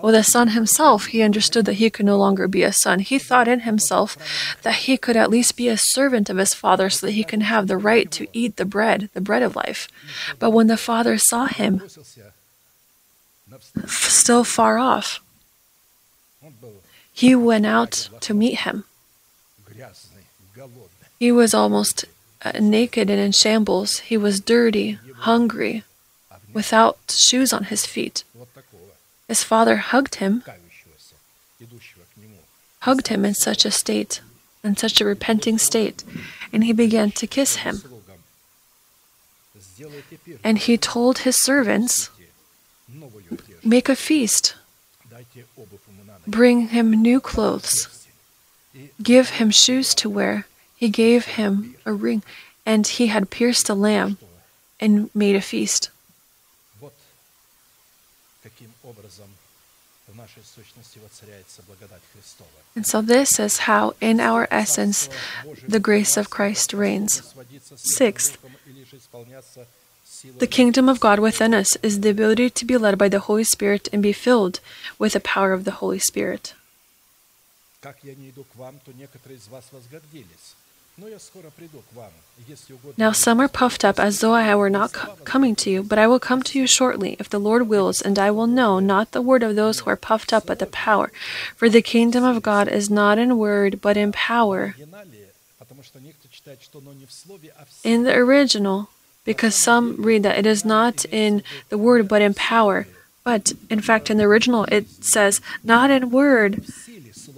[0.00, 2.98] Well, the son himself, he understood that he could no longer be a son.
[3.00, 4.16] He thought in himself
[4.62, 7.66] that he could at least be a servant of his father that he can have
[7.66, 9.88] the right to eat the bread, the bread of life.
[10.38, 11.82] But when the father saw him
[13.86, 15.20] still far off,
[17.12, 18.84] he went out to meet him.
[21.18, 22.06] He was almost
[22.42, 24.00] uh, naked and in shambles.
[24.00, 25.84] He was dirty, hungry,
[26.52, 28.24] without shoes on his feet.
[29.28, 30.42] His father hugged him,
[32.80, 34.20] hugged him in such a state
[34.64, 36.04] in such a repenting state,
[36.52, 37.82] and he began to kiss him.
[40.44, 42.10] And he told his servants,
[43.64, 44.54] Make a feast,
[46.26, 48.06] bring him new clothes,
[49.02, 50.46] give him shoes to wear.
[50.76, 52.22] He gave him a ring,
[52.66, 54.18] and he had pierced a lamb
[54.80, 55.90] and made a feast.
[62.74, 65.08] And so, this is how, in our essence,
[65.66, 67.34] the grace of Christ reigns.
[67.76, 68.38] Sixth,
[70.38, 73.44] the kingdom of God within us is the ability to be led by the Holy
[73.44, 74.60] Spirit and be filled
[74.98, 76.54] with the power of the Holy Spirit.
[82.98, 85.98] Now some are puffed up as though I were not co- coming to you, but
[85.98, 89.12] I will come to you shortly, if the Lord wills, and I will know not
[89.12, 91.10] the word of those who are puffed up, but the power.
[91.56, 94.74] For the kingdom of God is not in word, but in power.
[97.84, 98.88] In the original,
[99.24, 102.86] because some read that it is not in the word, but in power.
[103.24, 106.64] But in fact, in the original, it says, not in word,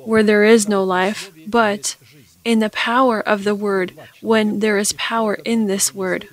[0.04, 1.96] where there is no life, but
[2.44, 6.28] in the power of the word when there is power in this word.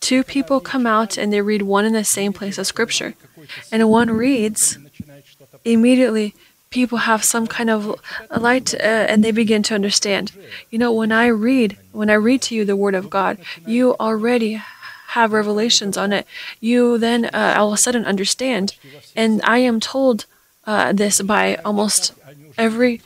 [0.00, 3.14] Two people come out and they read one in the same place of scripture,
[3.72, 4.78] and one reads,
[5.64, 6.34] immediately
[6.70, 7.98] people have some kind of
[8.36, 10.32] light uh, and they begin to understand.
[10.70, 13.94] You know, when I read, when I read to you the word of God, you
[13.98, 14.60] already
[15.08, 16.26] have revelations on it.
[16.60, 18.74] You then uh, all of a sudden understand.
[19.14, 20.26] And I am told
[20.66, 22.12] uh, this by almost
[22.58, 23.00] every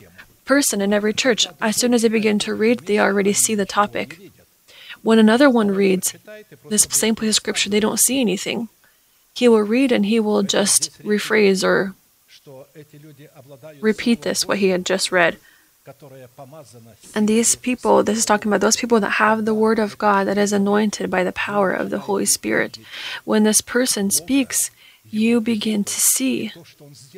[0.49, 3.67] person in every church, as soon as they begin to read, they already see the
[3.67, 4.17] topic.
[5.03, 6.15] When another one reads
[6.73, 8.67] this same place of scripture, they don't see anything.
[9.35, 11.93] He will read and he will just rephrase or
[13.79, 15.37] repeat this, what he had just read.
[17.13, 20.25] And these people, this is talking about those people that have the word of God
[20.25, 22.79] that is anointed by the power of the Holy Spirit.
[23.23, 24.71] When this person speaks,
[25.09, 26.51] you begin to see.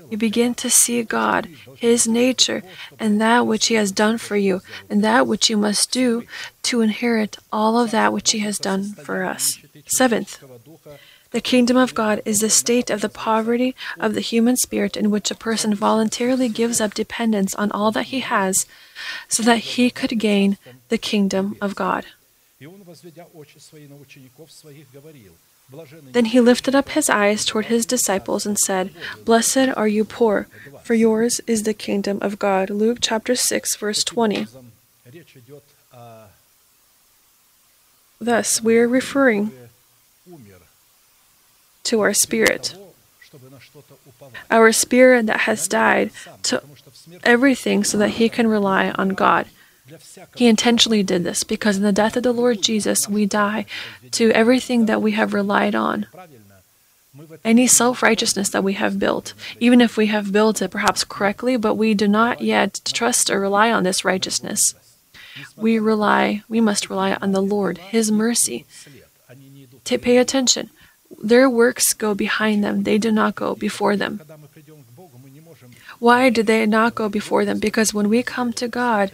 [0.10, 2.64] You begin to see God, His nature,
[3.00, 6.24] and that which He has done for you, and that which you must do
[6.64, 9.60] to inherit all of that which He has done for us.
[9.86, 10.40] Seventh,
[11.32, 15.10] the kingdom of God is the state of the poverty of the human spirit in
[15.10, 18.66] which a person voluntarily gives up dependence on all that he has
[19.30, 20.58] so that he could gain
[20.90, 22.06] the kingdom of God.
[26.12, 28.92] Then he lifted up his eyes toward his disciples and said,
[29.24, 30.48] Blessed are you poor,
[30.84, 32.70] for yours is the kingdom of God.
[32.70, 34.48] Luke chapter 6, verse 20.
[38.20, 39.52] Thus, we are referring
[41.84, 42.76] to our spirit.
[44.50, 46.12] Our spirit that has died
[46.44, 46.62] to
[47.24, 49.48] everything so that he can rely on God.
[50.36, 53.66] He intentionally did this because in the death of the Lord Jesus, we die
[54.12, 56.08] to everything that we have relied on.
[57.44, 61.58] Any self righteousness that we have built, even if we have built it perhaps correctly,
[61.58, 64.76] but we do not yet trust or rely on this righteousness.
[65.58, 68.66] We rely, we must rely on the Lord, His mercy.
[69.86, 70.70] To pay attention.
[71.22, 74.22] Their works go behind them, they do not go before them.
[76.00, 77.60] Why do they not go before them?
[77.60, 79.12] Because when we come to God,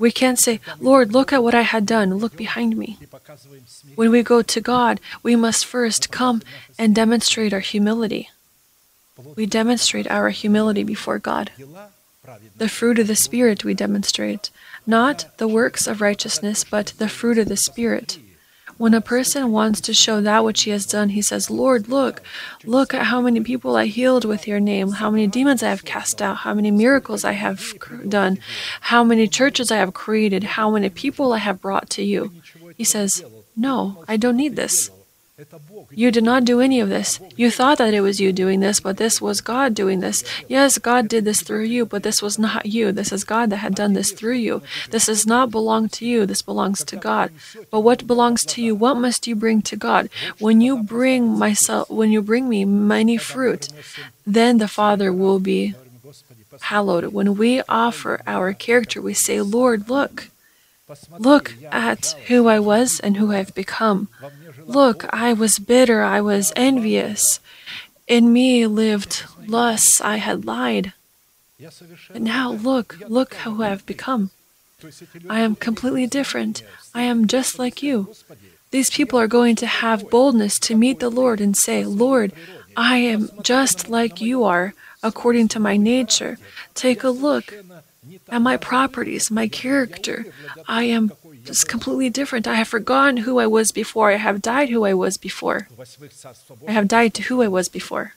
[0.00, 2.98] we can't say, Lord, look at what I had done, look behind me.
[3.94, 6.42] When we go to God, we must first come
[6.78, 8.30] and demonstrate our humility.
[9.36, 11.52] We demonstrate our humility before God.
[12.56, 14.50] The fruit of the Spirit we demonstrate,
[14.86, 18.18] not the works of righteousness, but the fruit of the Spirit.
[18.80, 22.22] When a person wants to show that which he has done, he says, Lord, look,
[22.64, 25.84] look at how many people I healed with your name, how many demons I have
[25.84, 27.74] cast out, how many miracles I have
[28.08, 28.38] done,
[28.80, 32.32] how many churches I have created, how many people I have brought to you.
[32.74, 33.22] He says,
[33.54, 34.90] No, I don't need this.
[35.90, 37.20] You did not do any of this.
[37.36, 40.24] You thought that it was you doing this, but this was God doing this.
[40.48, 42.92] Yes, God did this through you, but this was not you.
[42.92, 44.62] This is God that had done this through you.
[44.90, 46.26] This does not belong to you.
[46.26, 47.30] This belongs to God.
[47.70, 48.74] But what belongs to you?
[48.74, 50.08] What must you bring to God?
[50.38, 53.68] When you bring myself, when you bring me many fruit,
[54.26, 55.74] then the Father will be
[56.60, 57.12] hallowed.
[57.12, 60.28] When we offer our character, we say, Lord, look.
[61.18, 64.08] Look at who I was and who I've become.
[64.70, 67.40] Look, I was bitter, I was envious.
[68.06, 70.92] In me lived lust, I had lied.
[72.12, 74.30] But now look, look how I've become.
[75.28, 76.62] I am completely different.
[76.94, 78.14] I am just like you.
[78.70, 82.32] These people are going to have boldness to meet the Lord and say, Lord,
[82.76, 86.38] I am just like you are, according to my nature.
[86.74, 87.52] Take a look
[88.28, 90.26] at my properties, my character.
[90.68, 91.10] I am
[91.46, 92.46] is completely different.
[92.46, 94.10] I have forgotten who I was before.
[94.10, 95.68] I have died who I was before.
[96.66, 98.14] I have died to who I was before.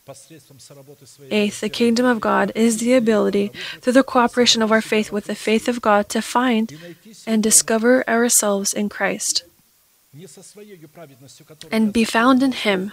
[1.32, 3.52] Eighth, the kingdom of God is the ability,
[3.82, 6.74] through the cooperation of our faith with the faith of God, to find
[7.26, 9.44] and discover ourselves in Christ
[11.72, 12.92] and be found in Him,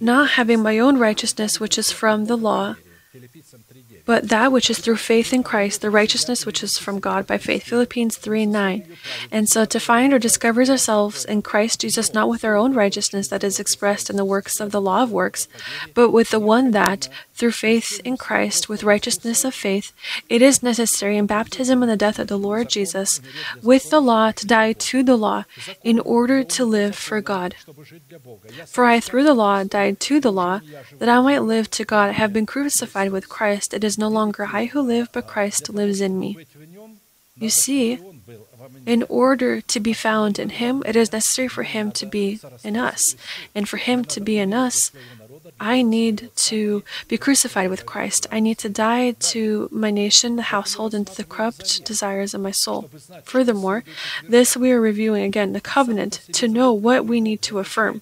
[0.00, 2.74] not having my own righteousness which is from the law
[4.10, 7.38] but that which is through faith in Christ, the righteousness which is from God by
[7.38, 7.62] faith.
[7.62, 8.96] Philippians 3 9.
[9.30, 13.28] And so to find or discover ourselves in Christ Jesus, not with our own righteousness
[13.28, 15.46] that is expressed in the works of the law of works,
[15.94, 17.08] but with the one that,
[17.40, 19.92] through faith in Christ, with righteousness of faith,
[20.28, 23.22] it is necessary in baptism and the death of the Lord Jesus,
[23.62, 25.44] with the law to die to the law,
[25.82, 27.56] in order to live for God.
[28.66, 30.60] For I through the law died to the law,
[30.98, 32.10] that I might live to God.
[32.10, 33.72] I have been crucified with Christ.
[33.72, 36.36] It is no longer I who live, but Christ lives in me.
[37.36, 37.98] You see,
[38.84, 42.76] in order to be found in Him, it is necessary for Him to be in
[42.76, 43.16] us.
[43.54, 44.92] And for Him to be in us,
[45.60, 48.26] I need to be crucified with Christ.
[48.32, 52.40] I need to die to my nation, the household, and to the corrupt desires of
[52.40, 52.88] my soul.
[53.24, 53.84] Furthermore,
[54.26, 58.00] this we are reviewing again the covenant to know what we need to affirm.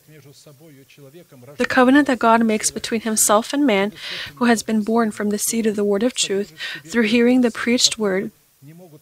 [1.56, 3.92] The covenant that God makes between himself and man,
[4.36, 6.54] who has been born from the seed of the word of truth,
[6.84, 8.30] through hearing the preached word,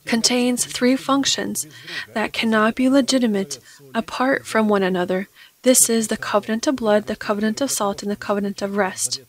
[0.05, 1.67] contains three functions
[2.15, 3.59] that cannot be legitimate
[3.95, 5.29] apart from one another.
[5.67, 9.21] This is the covenant of blood, the covenant of salt, and the covenant of rest.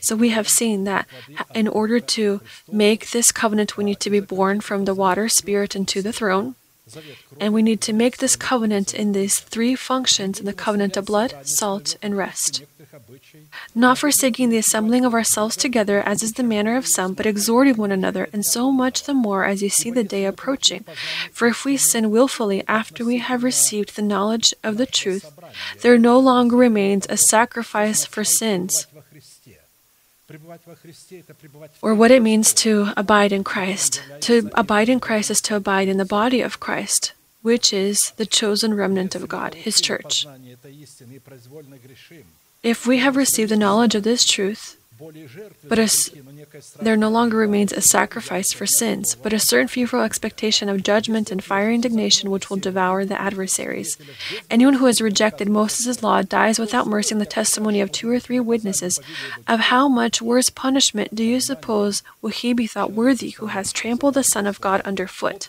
[0.00, 1.06] So we have seen that
[1.54, 2.40] in order to
[2.72, 6.56] make this covenant, we need to be born from the water, spirit, into the throne.
[7.38, 11.04] And we need to make this covenant in these three functions in the covenant of
[11.04, 12.64] blood, salt, and rest.
[13.74, 17.76] Not forsaking the assembling of ourselves together, as is the manner of some, but exhorting
[17.76, 20.84] one another, and so much the more as you see the day approaching.
[21.32, 25.32] For if we sin wilfully after we have received the knowledge of the truth,
[25.82, 28.86] there no longer remains a sacrifice for sins
[31.82, 34.02] or what it means to abide in Christ.
[34.20, 37.12] To abide in Christ is to abide in the body of Christ,
[37.42, 40.26] which is the chosen remnant of God, His church.
[42.62, 44.76] If we have received the knowledge of this truth,
[45.68, 46.10] But as
[46.80, 51.30] there no longer remains a sacrifice for sins, but a certain fearful expectation of judgment
[51.30, 53.96] and fiery indignation which will devour the adversaries.
[54.50, 58.18] Anyone who has rejected Moses' law dies without mercy in the testimony of two or
[58.20, 59.00] three witnesses.
[59.48, 63.72] Of how much worse punishment do you suppose will he be thought worthy who has
[63.72, 65.48] trampled the Son of God underfoot?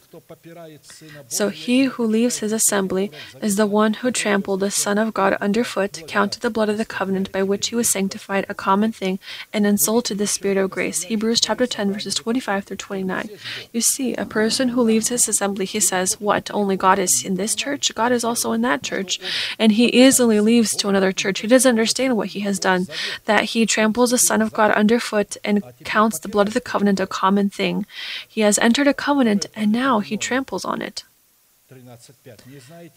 [1.27, 3.11] So he who leaves his assembly
[3.41, 6.85] is the one who trampled the Son of God underfoot, counted the blood of the
[6.85, 9.19] covenant by which he was sanctified a common thing,
[9.53, 11.03] and insulted the Spirit of grace.
[11.03, 13.30] Hebrews chapter 10, verses 25 through 29.
[13.72, 16.49] You see, a person who leaves his assembly, he says, What?
[16.53, 17.93] Only God is in this church?
[17.95, 19.19] God is also in that church.
[19.59, 21.39] And he easily leaves to another church.
[21.39, 22.88] He doesn't understand what he has done,
[23.26, 26.99] that he tramples the Son of God underfoot and counts the blood of the covenant
[26.99, 27.85] a common thing.
[28.27, 31.03] He has entered a covenant, and now he tramples on it.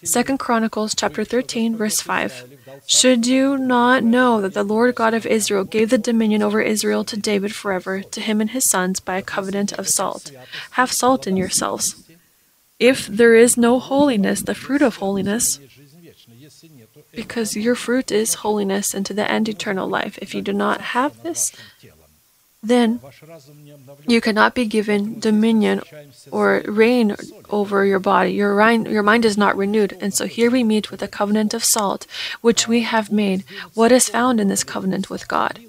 [0.03, 5.27] Second Chronicles chapter 13 verse 5 Should you not know that the Lord God of
[5.27, 9.17] Israel gave the dominion over Israel to David forever to him and his sons by
[9.17, 10.33] a covenant of salt
[10.73, 12.05] have salt in yourselves
[12.81, 15.61] if there is no holiness the fruit of holiness
[17.13, 21.23] because your fruit is holiness unto the end eternal life if you do not have
[21.23, 21.53] this
[22.65, 23.01] then
[24.07, 25.83] you cannot be given dominion
[26.31, 27.15] or reign
[27.51, 28.33] over your body.
[28.33, 29.97] Your, reign, your mind is not renewed.
[30.01, 32.07] And so here we meet with a covenant of salt,
[32.41, 33.45] which we have made.
[33.75, 35.61] What is found in this covenant with God?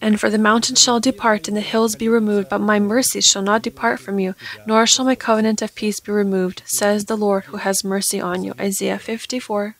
[0.00, 3.42] And for the mountains shall depart and the hills be removed, but my mercies shall
[3.42, 4.34] not depart from you,
[4.66, 8.44] nor shall my covenant of peace be removed, says the Lord who has mercy on
[8.44, 8.54] you.
[8.58, 9.76] Isaiah 54,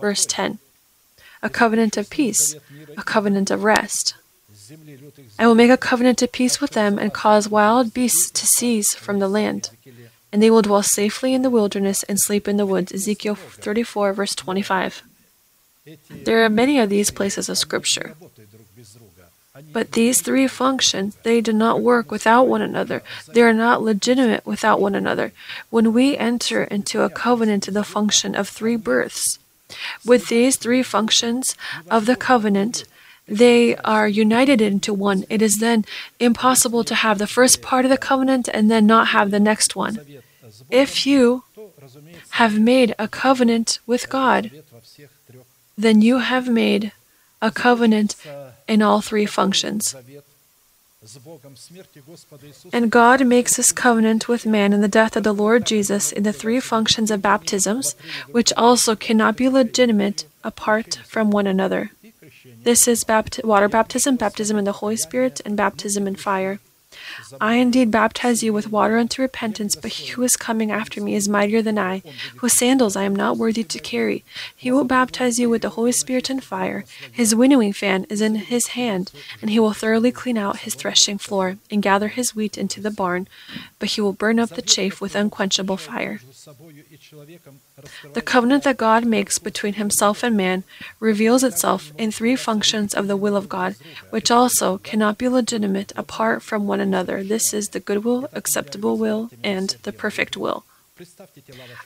[0.00, 0.58] verse 10.
[1.40, 2.56] A covenant of peace,
[2.96, 4.14] a covenant of rest.
[5.38, 8.94] I will make a covenant of peace with them and cause wild beasts to cease
[8.94, 9.70] from the land.
[10.32, 12.92] And they will dwell safely in the wilderness and sleep in the woods.
[12.92, 15.02] Ezekiel 34, verse 25.
[16.10, 18.14] There are many of these places of Scripture.
[19.72, 23.02] But these three functions, they do not work without one another.
[23.32, 25.32] They are not legitimate without one another.
[25.70, 29.38] When we enter into a covenant to the function of three births,
[30.04, 31.56] with these three functions
[31.90, 32.84] of the covenant,
[33.28, 35.24] they are united into one.
[35.28, 35.84] It is then
[36.18, 39.76] impossible to have the first part of the covenant and then not have the next
[39.76, 40.00] one.
[40.70, 41.44] If you
[42.30, 44.50] have made a covenant with God,
[45.76, 46.92] then you have made
[47.40, 48.16] a covenant
[48.66, 49.94] in all three functions.
[52.72, 56.24] And God makes his covenant with man in the death of the Lord Jesus in
[56.24, 57.94] the three functions of baptisms,
[58.30, 61.92] which also cannot be legitimate apart from one another.
[62.62, 66.58] This is bapti- water baptism, baptism in the Holy Spirit, and baptism in fire.
[67.40, 71.14] I indeed baptize you with water unto repentance, but he who is coming after me
[71.14, 72.02] is mightier than I,
[72.36, 74.24] whose sandals I am not worthy to carry.
[74.56, 76.84] He will baptize you with the Holy Spirit and fire.
[77.10, 81.18] His winnowing fan is in his hand, and he will thoroughly clean out his threshing
[81.18, 83.28] floor, and gather his wheat into the barn,
[83.78, 86.20] but he will burn up the chaff with unquenchable fire.
[88.12, 90.64] The covenant that God makes between himself and man
[91.00, 93.76] reveals itself in three functions of the will of God,
[94.10, 97.22] which also cannot be legitimate apart from one another.
[97.22, 100.64] This is the good will, acceptable will, and the perfect will.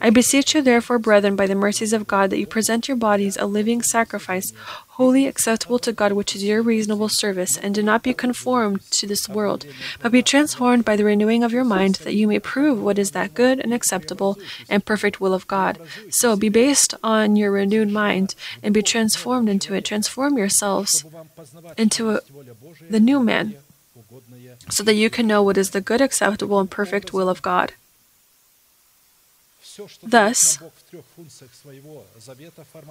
[0.00, 3.36] I beseech you, therefore, brethren, by the mercies of God, that you present your bodies
[3.36, 4.52] a living sacrifice,
[4.96, 9.06] wholly acceptable to God, which is your reasonable service, and do not be conformed to
[9.06, 9.66] this world,
[10.00, 13.10] but be transformed by the renewing of your mind, that you may prove what is
[13.12, 15.78] that good and acceptable and perfect will of God.
[16.10, 19.84] So be based on your renewed mind, and be transformed into it.
[19.84, 21.04] Transform yourselves
[21.76, 22.20] into a,
[22.88, 23.56] the new man,
[24.70, 27.72] so that you can know what is the good, acceptable, and perfect will of God.
[30.02, 30.58] Thus,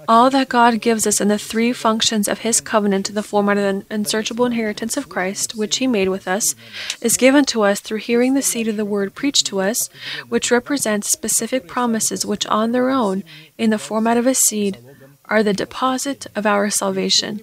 [0.07, 3.57] all that God gives us in the three functions of His covenant, in the format
[3.57, 6.55] of the unsearchable inheritance of Christ, which He made with us,
[7.01, 9.89] is given to us through hearing the seed of the word preached to us,
[10.29, 13.23] which represents specific promises which, on their own,
[13.57, 14.77] in the format of a seed,
[15.25, 17.41] are the deposit of our salvation.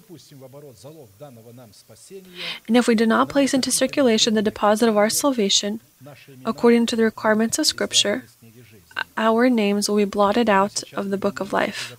[2.67, 5.79] And if we do not place into circulation the deposit of our salvation,
[6.45, 8.25] according to the requirements of Scripture,
[9.17, 11.95] our names will be blotted out of the book of life.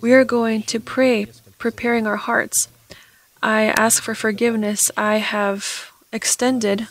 [0.00, 1.26] We are going to pray,
[1.58, 2.68] preparing our hearts.
[3.42, 4.90] I ask for forgiveness.
[4.96, 6.86] I have extended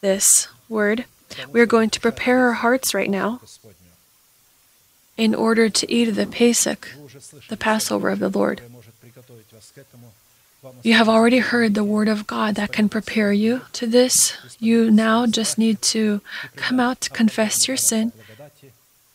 [0.00, 1.04] this word.
[1.52, 3.40] We are going to prepare our hearts right now
[5.16, 6.94] in order to eat the Pesach,
[7.48, 8.62] the Passover of the Lord.
[10.82, 14.36] You have already heard the word of God that can prepare you to this.
[14.58, 16.20] You now just need to
[16.56, 18.12] come out, confess your sin,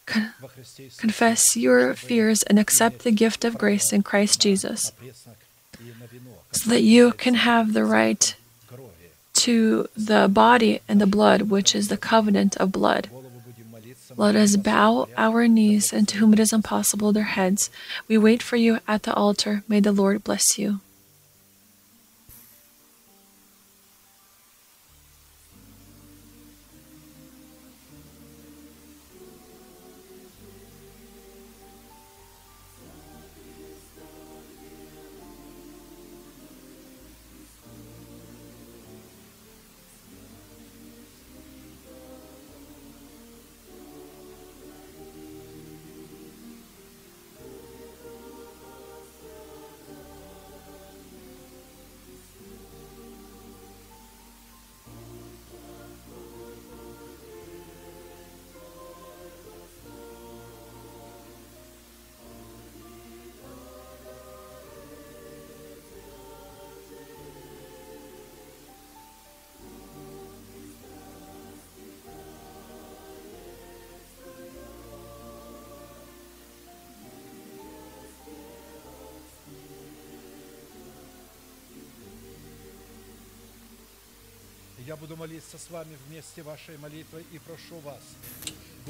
[0.06, 0.34] con-
[0.98, 4.92] confess your fears, and accept the gift of grace in Christ Jesus
[6.52, 8.36] so that you can have the right
[9.34, 13.10] to the body and the blood, which is the covenant of blood.
[14.16, 17.70] Let us bow our knees, and to whom it is impossible, their heads.
[18.08, 19.64] We wait for you at the altar.
[19.68, 20.80] May the Lord bless you.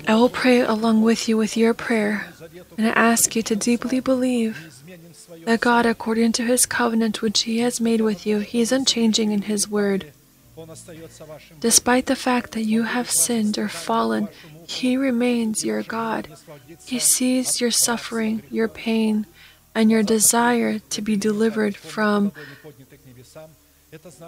[0.07, 2.27] I will pray along with you with your prayer,
[2.77, 4.83] and I ask you to deeply believe
[5.45, 9.31] that God, according to his covenant which he has made with you, he is unchanging
[9.31, 10.11] in his word.
[11.59, 14.27] Despite the fact that you have sinned or fallen,
[14.67, 16.27] he remains your God.
[16.85, 19.25] He sees your suffering, your pain,
[19.73, 22.31] and your desire to be delivered from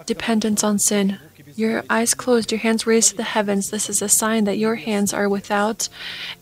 [0.06, 1.18] dependence on sin
[1.58, 3.70] your eyes closed, your hands raised to the heavens.
[3.70, 5.88] This is a sign that your hands are without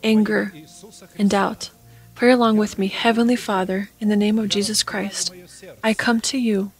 [0.05, 0.52] anger
[1.18, 1.70] and doubt.
[2.14, 5.34] Pray along with me, Heavenly Father, in the name of Jesus Christ.
[5.82, 6.72] I come to you.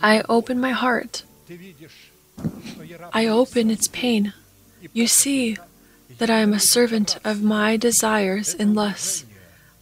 [0.00, 1.24] I open my heart.
[3.12, 4.32] I open its pain.
[4.92, 5.56] You see
[6.18, 9.24] that I am a servant of my desires and lusts.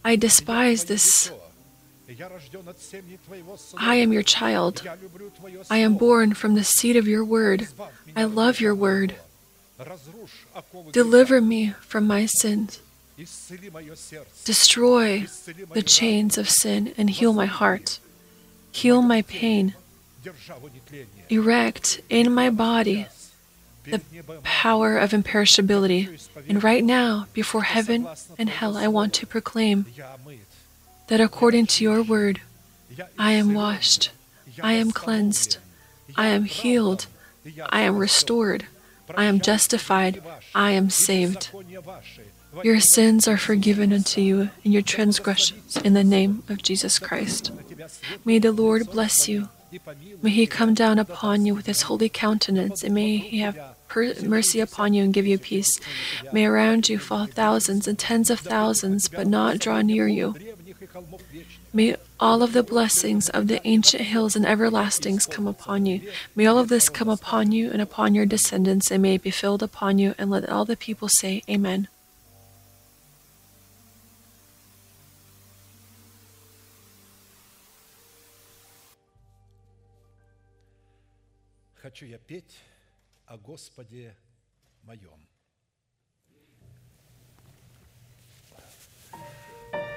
[0.03, 1.31] I despise this
[3.77, 4.83] I am your child.
[5.69, 7.67] I am born from the seed of your word.
[8.15, 9.15] I love your word.
[10.91, 12.79] Deliver me from my sins.
[14.45, 15.25] Destroy
[15.73, 17.99] the chains of sin and heal my heart.
[18.71, 19.75] Heal my pain.
[21.29, 23.07] Erect in my body
[23.83, 24.01] the
[24.43, 26.27] power of imperishability.
[26.47, 28.07] And right now, before heaven
[28.37, 29.85] and hell, I want to proclaim
[31.11, 32.39] that according to your word,
[33.19, 34.11] I am washed,
[34.63, 35.57] I am cleansed,
[36.15, 37.07] I am healed,
[37.67, 38.65] I am restored,
[39.17, 40.23] I am justified,
[40.55, 41.49] I am saved.
[42.63, 47.51] Your sins are forgiven unto you, and your transgressions in the name of Jesus Christ.
[48.23, 49.49] May the Lord bless you.
[50.21, 53.59] May he come down upon you with his holy countenance, and may he have
[53.89, 55.77] per- mercy upon you and give you peace.
[56.31, 60.35] May around you fall thousands and tens of thousands, but not draw near you.
[60.90, 61.72] древних и холмов вечных.
[61.72, 66.00] May all of the blessings of the ancient hills and everlastings come upon you.
[66.34, 69.30] May all of this come upon you and upon your descendants, and may it be
[69.30, 70.14] filled upon you.
[70.18, 71.88] And let all the people say, Amen.
[81.76, 82.58] Хочу я петь
[83.26, 84.16] о Господе
[84.82, 85.19] моем.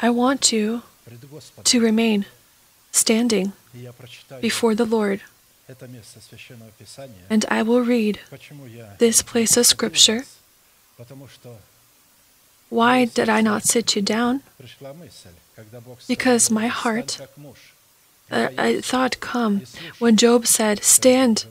[0.00, 0.82] I want to,
[1.64, 2.26] to remain
[2.92, 3.52] standing
[4.40, 5.20] before the Lord.
[7.28, 8.20] And I will read
[8.98, 10.24] this place of Scripture.
[12.68, 14.42] Why did I not sit you down?
[16.08, 17.20] Because my heart,
[18.30, 19.62] uh, I thought, come,
[19.98, 21.46] when Job said, Stand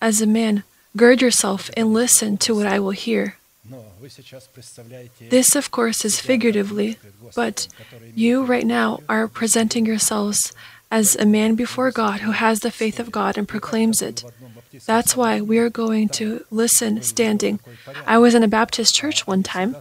[0.00, 0.64] as a man,
[0.96, 3.37] gird yourself and listen to what I will hear.
[5.30, 6.98] This, of course, is figuratively,
[7.34, 7.68] but
[8.14, 10.52] you right now are presenting yourselves
[10.90, 14.24] as a man before God who has the faith of God and proclaims it.
[14.86, 17.60] That's why we are going to listen standing.
[18.06, 19.76] I was in a Baptist church one time,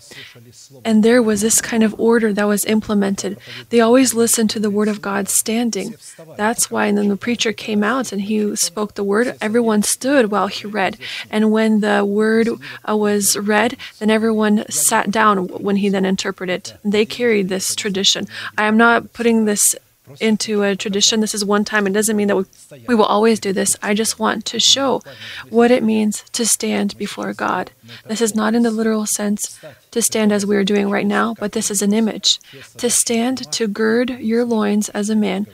[0.85, 3.37] and there was this kind of order that was implemented.
[3.69, 5.95] They always listened to the word of God standing.
[6.35, 9.37] That's why, and then the preacher came out and he spoke the word.
[9.41, 10.97] Everyone stood while he read,
[11.29, 12.49] and when the word
[12.87, 16.77] uh, was read, then everyone sat down when he then interpreted.
[16.83, 18.27] They carried this tradition.
[18.57, 19.75] I am not putting this
[20.19, 21.19] into a tradition.
[21.19, 21.87] This is one time.
[21.87, 22.45] It doesn't mean that we,
[22.87, 23.75] we will always do this.
[23.81, 25.01] I just want to show
[25.49, 27.71] what it means to stand before God.
[28.05, 29.59] This is not in the literal sense
[29.91, 32.39] to stand as we are doing right now, but this is an image.
[32.77, 35.47] To stand, to gird your loins as a man.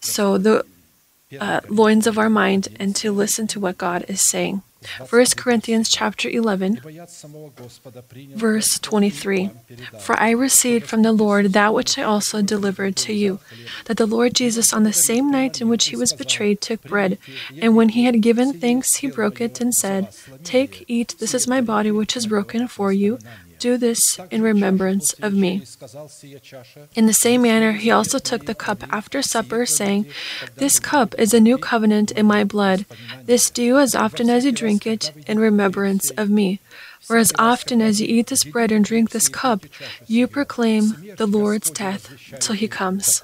[0.00, 0.64] So the
[1.40, 4.62] uh, loins of our mind and to listen to what God is saying.
[5.10, 6.80] 1 Corinthians chapter 11
[8.34, 9.50] verse 23
[9.98, 13.40] For I received from the Lord that which I also delivered to you
[13.86, 17.18] that the Lord Jesus on the same night in which he was betrayed took bread
[17.60, 20.14] and when he had given thanks he broke it and said
[20.44, 23.18] Take eat this is my body which is broken for you.
[23.58, 25.62] Do this in remembrance of me.
[26.94, 30.06] In the same manner, he also took the cup after supper, saying,
[30.56, 32.86] This cup is a new covenant in my blood.
[33.24, 36.60] This do as often as you drink it in remembrance of me.
[37.00, 39.64] For as often as you eat this bread and drink this cup,
[40.06, 43.22] you proclaim the Lord's death till he comes.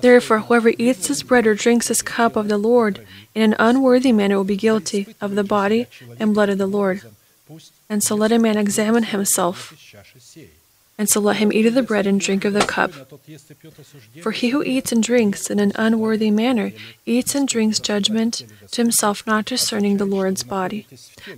[0.00, 4.12] Therefore, whoever eats this bread or drinks this cup of the Lord in an unworthy
[4.12, 5.86] manner will be guilty of the body
[6.18, 7.02] and blood of the Lord.
[7.88, 9.74] And so let a man examine himself
[11.00, 12.92] and so let him eat of the bread and drink of the cup.
[14.20, 16.72] For he who eats and drinks in an unworthy manner
[17.06, 20.86] eats and drinks judgment to himself, not discerning the Lord's body.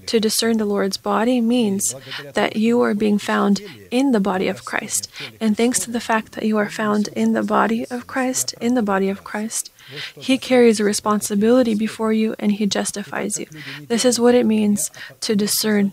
[0.06, 1.94] To discern the Lord's body means
[2.34, 3.60] that you are being found
[3.92, 5.08] in the body of Christ.
[5.40, 8.74] And thanks to the fact that you are found in the body of Christ, in
[8.74, 9.70] the body of Christ,
[10.18, 13.46] he carries a responsibility before you and he justifies you.
[13.86, 14.90] This is what it means
[15.20, 15.92] to discern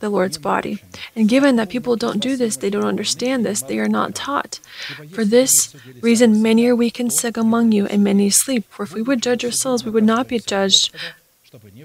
[0.00, 0.82] the Lord's body.
[1.14, 4.60] And given that people don't do this, they don't understand this, they are not taught.
[5.12, 8.64] For this reason, many are weak and sick among you, and many sleep.
[8.68, 10.94] For if we would judge ourselves, we would not be judged.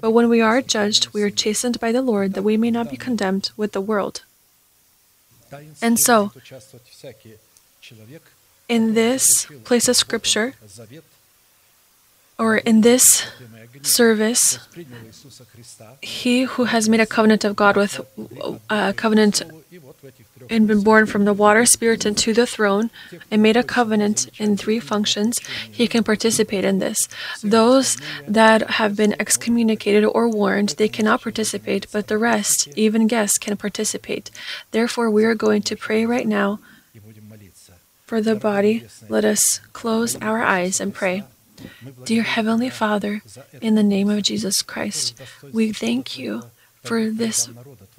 [0.00, 2.90] But when we are judged, we are chastened by the Lord, that we may not
[2.90, 4.22] be condemned with the world.
[5.82, 6.32] And so,
[8.68, 10.54] in this place of Scripture,
[12.38, 13.26] or in this
[13.82, 14.58] service,
[16.02, 18.00] he who has made a covenant of God with
[18.68, 19.42] a covenant
[20.48, 22.90] and been born from the water, spirit, and to the throne,
[23.30, 25.38] and made a covenant in three functions,
[25.70, 27.08] he can participate in this.
[27.42, 33.38] Those that have been excommunicated or warned, they cannot participate, but the rest, even guests,
[33.38, 34.30] can participate.
[34.70, 36.58] Therefore, we are going to pray right now
[38.06, 38.86] for the body.
[39.08, 41.24] Let us close our eyes and pray.
[42.04, 43.22] Dear Heavenly Father,
[43.60, 45.20] in the name of Jesus Christ,
[45.52, 46.44] we thank you
[46.82, 47.48] for this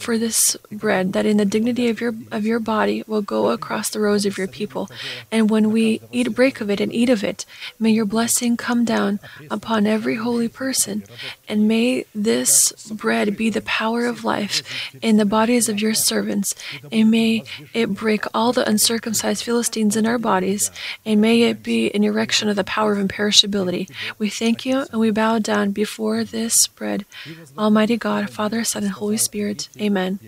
[0.02, 3.90] for this bread that in the dignity of your of your body will go across
[3.90, 4.90] the rows of your people.
[5.32, 7.46] And when we eat a break of it and eat of it
[7.80, 9.20] may your blessing come down
[9.50, 11.04] upon every holy person.
[11.48, 14.64] And may this bread be the power of life
[15.02, 16.56] in the bodies of your servants.
[16.92, 20.72] And may it break all the uncircumcised philistines in our bodies.
[21.06, 23.90] And may it be an erection of the power of imperishability.
[24.18, 27.06] We thank you and we bow down before this bread
[27.58, 29.70] almighty god father son and holy spirit.
[29.80, 30.20] Amen Amen.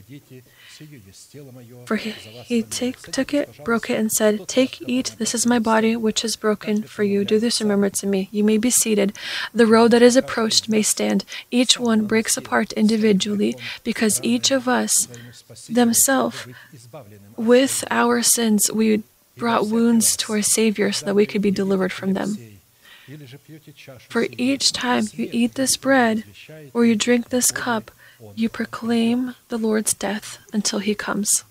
[1.86, 5.60] For he, he take, took it, broke it, and said, Take, eat, this is my
[5.60, 7.24] body, which is broken for you.
[7.24, 8.28] Do this remembrance of me.
[8.32, 9.14] You may be seated.
[9.54, 11.24] The road that is approached may stand.
[11.52, 15.08] Each one breaks apart individually, because each of us,
[15.70, 16.48] themselves,
[17.38, 19.04] with our sins, we
[19.38, 22.38] brought wounds to our Savior so that we could be delivered from them.
[24.10, 26.24] For each time you eat this bread
[26.74, 27.92] or you drink this cup,
[28.36, 31.44] you proclaim the Lord's death until he comes.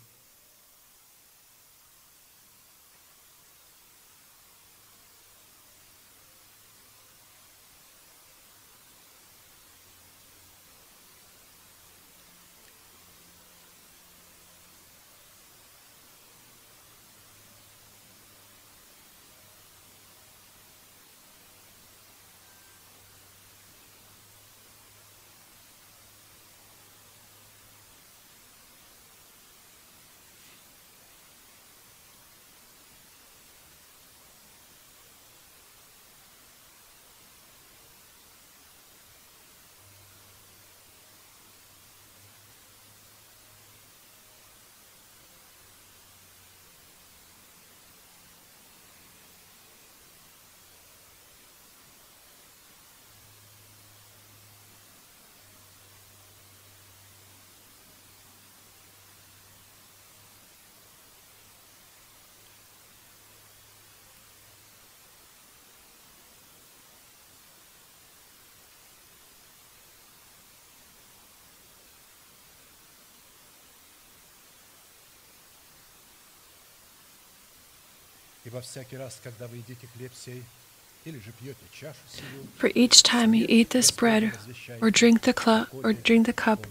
[82.57, 84.33] For each time you eat this bread
[84.81, 86.66] or drink the cl- or drink the cup,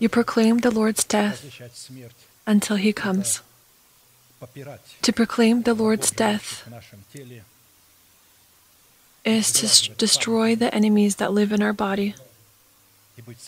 [0.00, 1.44] you proclaim the Lord's death
[2.46, 3.42] until he comes.
[5.02, 6.68] To proclaim the Lord's death
[9.24, 12.14] is to destroy the enemies that live in our body,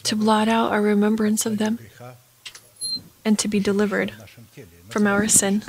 [0.03, 1.79] to blot out our remembrance of them,
[3.25, 4.13] and to be delivered
[4.89, 5.63] from our sin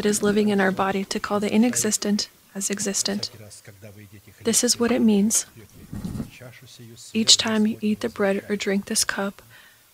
[0.00, 3.22] that is living in our body, to call the inexistent as existent.
[3.30, 5.46] Всякий раз, когда вы едите хлеб This is сей, what it means.
[5.54, 8.64] пьете чашу сию, Each смерть time you Господню eat the bread or возвещаете.
[8.64, 9.42] drink this cup,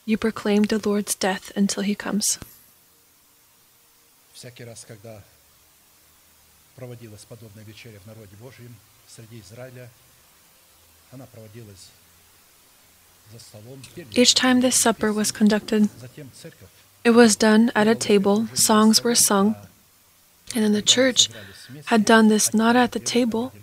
[0.07, 2.39] you proclaim the Lord's death until he comes.
[4.35, 5.23] Всякий раз, когда
[6.77, 8.75] проводилась подобная вечеря в народе Божьем,
[9.09, 9.89] среди Израиля,
[11.13, 11.91] она проводилась
[13.33, 13.81] за столом.
[13.95, 16.69] Пели Each time this supper was conducted, Затем церковь
[17.05, 19.55] it was done at a table, songs were sung,
[20.56, 21.30] and in the church
[21.86, 23.54] had done this not at the table,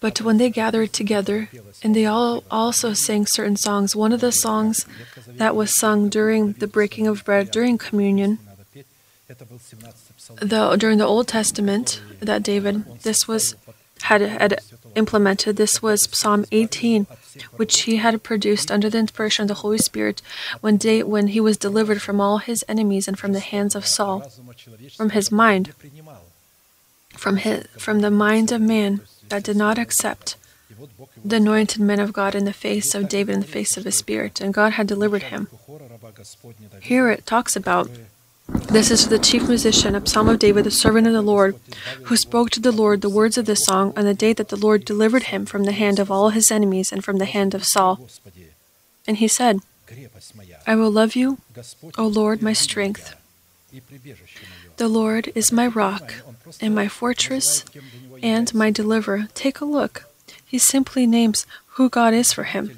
[0.00, 1.48] but when they gathered together,
[1.82, 3.94] and they all also sang certain songs.
[3.94, 4.84] One of the songs
[5.26, 8.38] that was sung during the breaking of bread during communion,
[10.40, 13.54] the, during the Old Testament, that David this was
[14.02, 14.60] had had
[14.94, 15.56] implemented.
[15.56, 17.06] This was Psalm 18,
[17.56, 20.22] which he had produced under the inspiration of the Holy Spirit
[20.60, 23.86] when, day, when he was delivered from all his enemies and from the hands of
[23.86, 24.20] Saul,
[24.96, 25.74] from his mind,
[27.16, 30.36] from, his, from the mind of man that did not accept
[31.24, 33.96] the anointed men of God in the face of David, in the face of his
[33.96, 35.48] spirit, and God had delivered him.
[36.80, 37.88] Here it talks about
[38.52, 41.58] this is the chief musician, a psalm of David, the servant of the Lord,
[42.04, 44.56] who spoke to the Lord the words of this song on the day that the
[44.56, 47.64] Lord delivered him from the hand of all his enemies and from the hand of
[47.64, 48.08] Saul.
[49.06, 49.60] And he said,
[50.66, 51.38] I will love you,
[51.98, 53.14] O Lord, my strength.
[54.76, 56.14] The Lord is my rock
[56.60, 57.64] and my fortress
[58.22, 59.28] and my deliverer.
[59.34, 60.04] Take a look.
[60.44, 61.46] He simply names
[61.76, 62.76] who God is for him.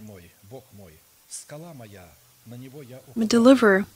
[3.17, 3.87] My deliverer,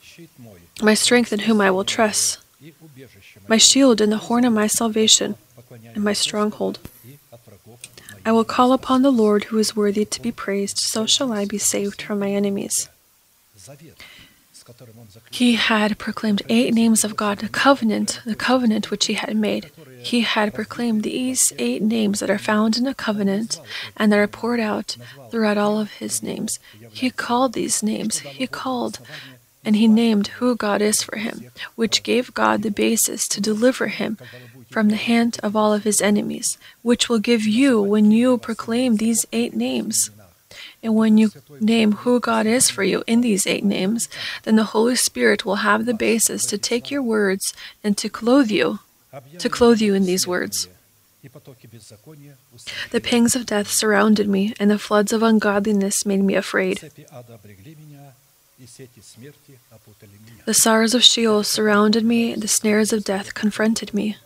[0.82, 2.38] my strength in whom I will trust,
[3.46, 5.36] my shield and the horn of my salvation,
[5.94, 6.78] and my stronghold.
[8.24, 11.44] I will call upon the Lord who is worthy to be praised, so shall I
[11.44, 12.88] be saved from my enemies.
[15.30, 19.70] He had proclaimed eight names of God, the covenant, the covenant which he had made.
[20.02, 23.60] He had proclaimed these eight names that are found in the covenant
[23.96, 24.96] and that are poured out
[25.30, 26.58] throughout all of his names.
[26.90, 28.18] He called these names.
[28.20, 29.00] He called
[29.68, 33.88] and he named who God is for him, which gave God the basis to deliver
[33.88, 34.16] him
[34.70, 38.96] from the hand of all of his enemies, which will give you when you proclaim
[38.96, 40.10] these eight names.
[40.82, 44.08] And when you name who God is for you in these eight names,
[44.44, 47.52] then the Holy Spirit will have the basis to take your words
[47.84, 48.78] and to clothe you,
[49.36, 50.66] to clothe you in these words.
[52.90, 56.90] The pangs of death surrounded me, and the floods of ungodliness made me afraid.
[60.44, 64.16] The sorrows of Sheol surrounded me, the snares of death confronted me.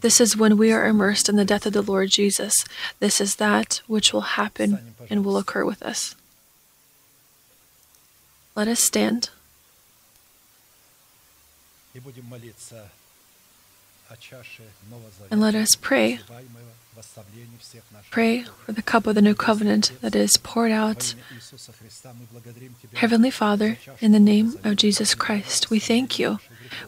[0.00, 2.64] This is when we are immersed in the death of the Lord Jesus.
[3.00, 6.14] This is that which will happen and will occur with us.
[8.54, 9.30] Let us stand
[15.30, 16.20] and let us pray.
[18.10, 21.14] Pray for the cup of the new covenant that is poured out.
[22.94, 26.38] Heavenly Father, in the name of Jesus Christ, we thank you.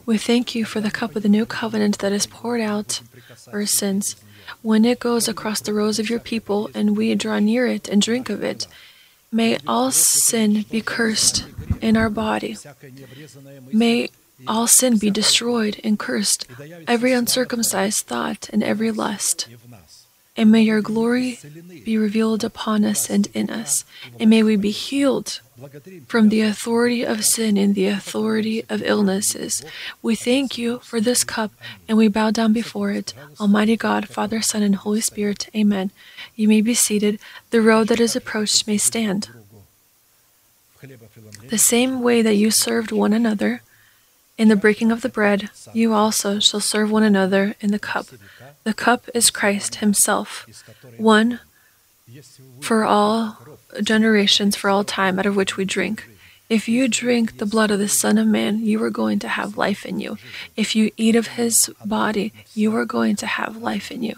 [0.04, 3.00] We thank you for the cup of the new covenant that is poured out
[3.50, 4.16] for sins.
[4.60, 8.02] When it goes across the rows of your people and we draw near it and
[8.02, 8.66] drink of it,
[9.30, 11.46] may all sin be cursed
[11.80, 12.56] in our body.
[13.72, 14.10] May
[14.46, 16.46] all sin be destroyed and cursed,
[16.86, 19.48] every uncircumcised thought and every lust.
[20.34, 21.38] And may your glory
[21.84, 23.84] be revealed upon us and in us,
[24.18, 25.40] and may we be healed
[26.08, 29.62] from the authority of sin and the authority of illnesses.
[30.00, 31.52] We thank you for this cup,
[31.86, 33.12] and we bow down before it.
[33.38, 35.90] Almighty God, Father, Son, and Holy Spirit, amen.
[36.34, 37.20] You may be seated.
[37.50, 39.28] The road that is approached may stand.
[41.48, 43.60] The same way that you served one another,
[44.42, 48.06] in the breaking of the bread, you also shall serve one another in the cup.
[48.64, 50.48] The cup is Christ Himself,
[50.96, 51.38] one
[52.60, 53.38] for all
[53.84, 56.08] generations, for all time, out of which we drink.
[56.48, 59.56] If you drink the blood of the Son of Man, you are going to have
[59.56, 60.18] life in you.
[60.56, 64.16] If you eat of His body, you are going to have life in you.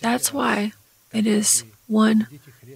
[0.00, 0.72] That's why
[1.12, 2.26] it is one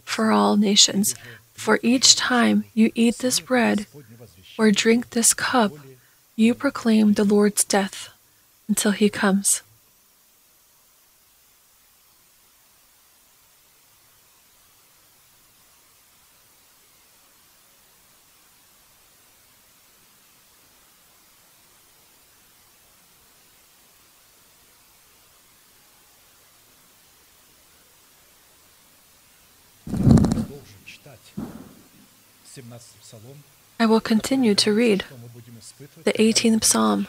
[0.04, 1.16] for all nations.
[1.52, 3.88] For each time you eat this bread
[4.56, 5.72] or drink this cup,
[6.36, 8.10] you proclaim the Lord's death
[8.68, 9.62] until he comes.
[33.78, 35.04] I will continue to read
[35.78, 37.06] the 18th Psalm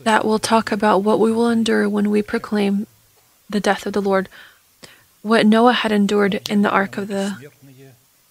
[0.00, 2.86] that will talk about what we will endure when we proclaim
[3.48, 4.28] the death of the Lord.
[5.22, 7.36] What Noah had endured in the ark of the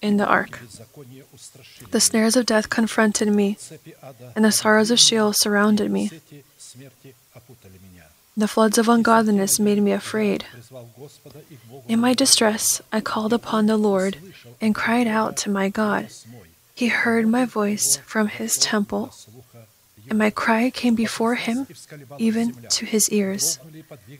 [0.01, 0.59] in the ark.
[1.91, 3.57] The snares of death confronted me,
[4.35, 6.11] and the sorrows of Sheol surrounded me.
[8.37, 10.45] The floods of ungodliness made me afraid.
[11.87, 14.17] In my distress, I called upon the Lord
[14.61, 16.09] and cried out to my God.
[16.77, 19.11] He heard my voice from his temple,
[20.09, 21.65] and my cry came before him,
[22.19, 23.57] even to his ears.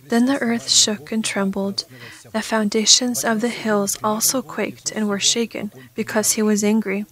[0.09, 1.85] Then the earth shook and trembled.
[2.34, 7.05] The foundations of the hills also quaked and were shaken, because he was angry.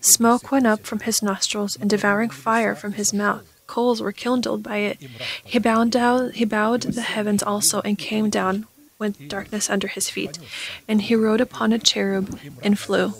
[0.00, 4.64] Smoke went up from his nostrils, and devouring fire from his mouth coals were kindled
[4.64, 4.98] by it.
[5.44, 8.66] He bowed down, he bowed the heavens also and came down
[8.98, 10.40] with darkness under his feet.
[10.88, 13.12] And he rode upon a cherub and flew.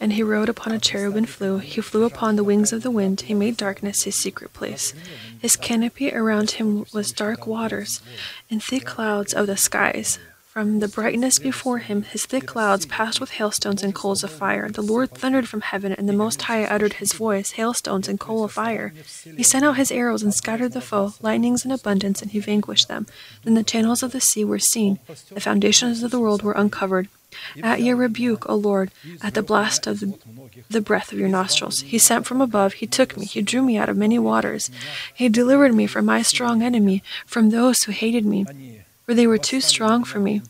[0.00, 1.58] And he rode upon a cherub and flew.
[1.58, 3.22] He flew upon the wings of the wind.
[3.22, 4.94] He made darkness his secret place.
[5.40, 8.00] His canopy around him was dark waters
[8.50, 10.18] and thick clouds of the skies.
[10.54, 14.70] From the brightness before him, his thick clouds passed with hailstones and coals of fire.
[14.70, 18.44] The Lord thundered from heaven, and the Most High uttered his voice, hailstones and coal
[18.44, 18.94] of fire.
[19.24, 22.86] He sent out his arrows and scattered the foe, lightnings in abundance, and he vanquished
[22.86, 23.08] them.
[23.42, 25.00] Then the channels of the sea were seen,
[25.32, 27.08] the foundations of the world were uncovered.
[27.60, 28.92] At your rebuke, O Lord,
[29.24, 30.16] at the blast of the,
[30.70, 33.76] the breath of your nostrils, he sent from above, he took me, he drew me
[33.76, 34.70] out of many waters.
[35.12, 39.38] He delivered me from my strong enemy, from those who hated me for they were
[39.38, 40.40] too strong for me.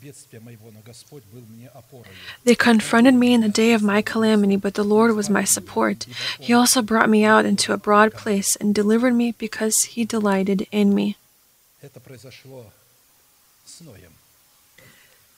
[2.44, 6.06] They confronted me in the day of my calamity, but the Lord was my support.
[6.38, 10.66] He also brought me out into a broad place and delivered me because he delighted
[10.70, 11.16] in me.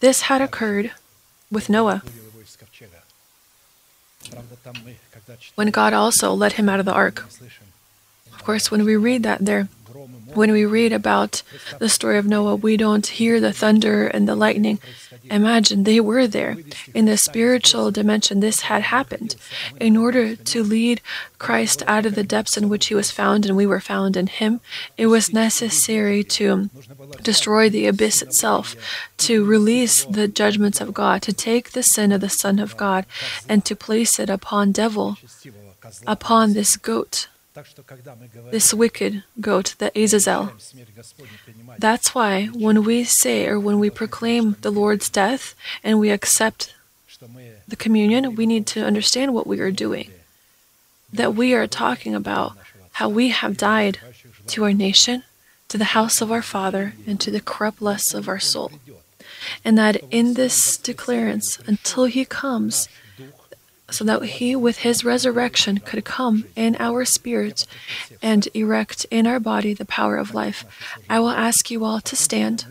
[0.01, 0.93] This had occurred
[1.51, 2.02] with Noah
[5.55, 7.26] when God also led him out of the ark.
[8.32, 9.68] Of course, when we read that there,
[10.35, 11.43] when we read about
[11.78, 14.78] the story of Noah, we don't hear the thunder and the lightning.
[15.31, 16.57] Imagine they were there.
[16.94, 19.36] In the spiritual dimension, this had happened.
[19.81, 21.01] In order to lead
[21.39, 24.27] Christ out of the depths in which he was found and we were found in
[24.27, 24.61] him,
[24.97, 26.70] it was necessary to
[27.23, 28.74] destroy the abyss itself,
[29.19, 33.07] to release the judgments of God, to take the sin of the Son of God,
[33.48, 35.16] and to place it upon devil,
[36.07, 37.28] upon this goat
[38.50, 40.52] this wicked goat, the Azazel.
[41.78, 46.74] That's why when we say or when we proclaim the Lord's death and we accept
[47.66, 50.10] the communion, we need to understand what we are doing.
[51.12, 52.52] That we are talking about
[52.92, 53.98] how we have died
[54.48, 55.22] to our nation,
[55.68, 58.72] to the house of our Father, and to the corrupt lusts of our soul.
[59.64, 62.88] And that in this declarance, until He comes,
[63.90, 67.66] so that he, with his resurrection, could come in our spirit
[68.22, 70.64] and erect in our body the power of life.
[71.08, 72.66] I will ask you all to stand.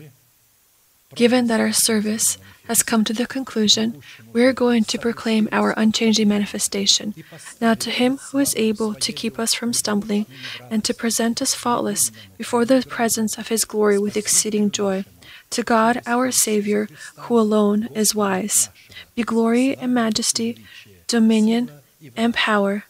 [1.14, 2.36] Given that our service
[2.68, 4.02] has come to the conclusion,
[4.32, 7.14] we are going to proclaim our unchanging manifestation.
[7.60, 10.26] Now, to Him who is able to keep us from stumbling
[10.70, 15.04] and to present us faultless before the presence of His glory with exceeding joy,
[15.50, 18.68] to God our Savior, who alone is wise,
[19.14, 20.58] be glory and majesty
[21.06, 21.70] dominion,
[22.16, 22.84] and power,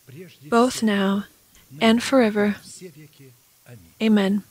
[0.49, 1.25] both now
[1.81, 2.57] and forever.
[4.03, 4.43] Amen.